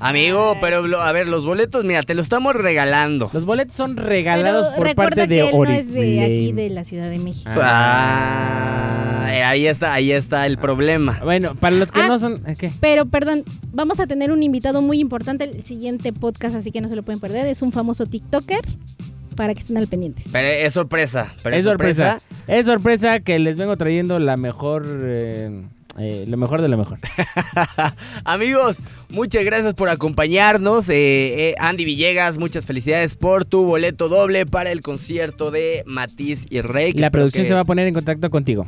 Amigo, 0.00 0.56
pero 0.60 0.84
lo- 0.86 1.00
a 1.00 1.12
ver, 1.12 1.28
los 1.28 1.44
boletos, 1.44 1.84
mira, 1.84 2.02
te 2.02 2.14
los 2.14 2.24
estamos 2.24 2.56
regalando. 2.56 3.30
Los 3.32 3.44
boletos 3.44 3.76
son 3.76 3.96
regalados 3.96 4.66
Pero 4.76 4.84
por 4.86 4.94
parte 4.96 5.20
que 5.22 5.26
de 5.28 5.40
él 5.42 5.50
no 5.52 5.58
Oriflame. 5.58 5.78
es 5.80 5.92
de 5.94 6.24
aquí, 6.24 6.52
de 6.52 6.70
la 6.70 6.82
Ciudad 6.84 7.08
de 7.08 7.18
México. 7.20 7.50
Ah, 7.54 9.28
eh, 9.32 9.42
ahí 9.44 9.66
está, 9.66 9.92
ahí 9.94 10.10
está 10.10 10.46
el 10.46 10.58
problema. 10.58 11.20
Bueno, 11.22 11.54
para 11.54 11.76
los 11.76 11.92
que 11.92 12.00
Ah. 12.00 12.08
no 12.08 12.18
son... 12.18 12.40
¿eh, 12.46 12.56
¿Qué? 12.58 12.72
Pero, 12.80 13.06
perdón, 13.06 13.44
vamos 13.72 14.00
a 14.00 14.06
tener 14.08 14.32
un 14.32 14.42
invitado 14.42 14.82
muy 14.82 14.98
importante 14.98 15.44
el 15.44 15.64
siguiente 15.64 16.12
podcast, 16.12 16.56
así 16.56 16.72
que 16.72 16.80
no 16.80 16.88
se 16.88 16.96
lo 16.96 17.04
pueden 17.04 17.20
perder. 17.20 17.46
Es 17.46 17.62
un 17.62 17.70
famoso 17.70 18.06
TikToker 18.06 18.60
para 19.34 19.54
que 19.54 19.60
estén 19.60 19.76
al 19.78 19.86
pendientes. 19.86 20.26
Pero 20.30 20.48
es 20.48 20.72
sorpresa. 20.72 21.34
Pero 21.42 21.56
es 21.56 21.64
sorpresa. 21.64 22.20
Es 22.46 22.66
sorpresa 22.66 23.20
que 23.20 23.38
les 23.38 23.56
vengo 23.56 23.76
trayendo 23.76 24.18
la 24.18 24.36
mejor... 24.36 24.86
eh, 25.02 25.62
eh, 25.98 26.24
lo 26.26 26.36
mejor 26.38 26.62
de 26.62 26.68
lo 26.68 26.78
mejor. 26.78 26.98
Amigos, 28.24 28.82
muchas 29.10 29.44
gracias 29.44 29.74
por 29.74 29.90
acompañarnos. 29.90 30.88
Eh, 30.88 31.50
eh, 31.50 31.54
Andy 31.58 31.84
Villegas, 31.84 32.38
muchas 32.38 32.64
felicidades 32.64 33.14
por 33.14 33.44
tu 33.44 33.64
boleto 33.64 34.08
doble 34.08 34.46
para 34.46 34.70
el 34.70 34.80
concierto 34.80 35.50
de 35.50 35.82
Matiz 35.86 36.46
y 36.48 36.62
Rey. 36.62 36.92
La 36.94 37.10
producción 37.10 37.44
que 37.44 37.48
se 37.48 37.54
va 37.54 37.60
a 37.60 37.64
poner 37.64 37.86
en 37.86 37.94
contacto 37.94 38.30
contigo. 38.30 38.66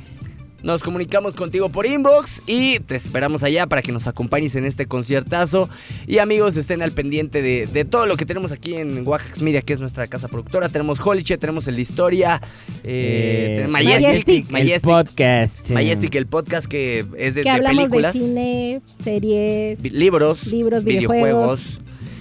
Nos 0.65 0.83
comunicamos 0.83 1.35
contigo 1.35 1.69
por 1.69 1.85
inbox 1.85 2.43
y 2.47 2.79
te 2.79 2.97
esperamos 2.97 3.43
allá 3.43 3.67
para 3.67 3.83
que 3.83 3.93
nos 3.93 4.07
acompañes 4.07 4.57
en 4.57 4.65
este 4.65 4.87
conciertazo. 4.87 5.69
Y 6.07 6.19
amigos, 6.19 6.57
estén 6.57 6.81
al 6.81 6.91
pendiente 6.91 7.43
de, 7.43 7.67
de 7.67 7.85
todo 7.85 8.07
lo 8.07 8.17
que 8.17 8.25
tenemos 8.25 8.51
aquí 8.51 8.75
en 8.77 9.07
Oaxax 9.07 9.43
Media, 9.43 9.61
que 9.61 9.75
es 9.75 9.81
nuestra 9.81 10.07
casa 10.07 10.27
productora. 10.29 10.71
Tenemos 10.71 11.01
Holiche, 11.05 11.37
tenemos 11.37 11.69
el 11.69 11.77
de 11.77 11.83
Historia, 11.83 12.41
eh, 12.83 13.65
Eh, 13.65 13.67
Majestic, 13.69 14.51
Majestic. 14.51 14.51
Majestic, 14.51 14.75
El 14.75 14.91
podcast. 14.91 15.71
Majestic, 15.71 16.15
el 16.15 16.27
podcast 16.29 16.67
que 16.67 17.01
es 17.19 17.35
de, 17.35 17.43
que 17.43 17.49
de 17.49 17.51
hablamos 17.51 17.77
películas. 17.91 18.15
de 18.15 18.21
cine, 18.21 18.83
series. 19.05 19.83
Libros, 19.93 20.47
Libros, 20.47 20.83
videojuegos. 20.83 21.81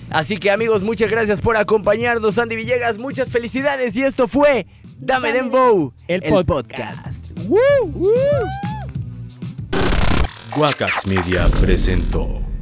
Así 0.10 0.36
que 0.38 0.52
amigos, 0.52 0.84
muchas 0.84 1.10
gracias 1.10 1.40
por 1.40 1.56
acompañarnos. 1.56 2.38
Andy 2.38 2.58
Villegas, 2.58 3.00
muchas 3.00 3.30
felicidades. 3.30 3.96
Y 3.96 4.04
esto 4.04 4.28
fue 4.28 4.68
Dame 5.06 5.34
Dembow, 5.34 5.92
el, 6.08 6.24
el 6.24 6.46
podcast. 6.46 7.38
podcast. 10.56 11.06
Media 11.08 11.50
presentó. 11.60 12.53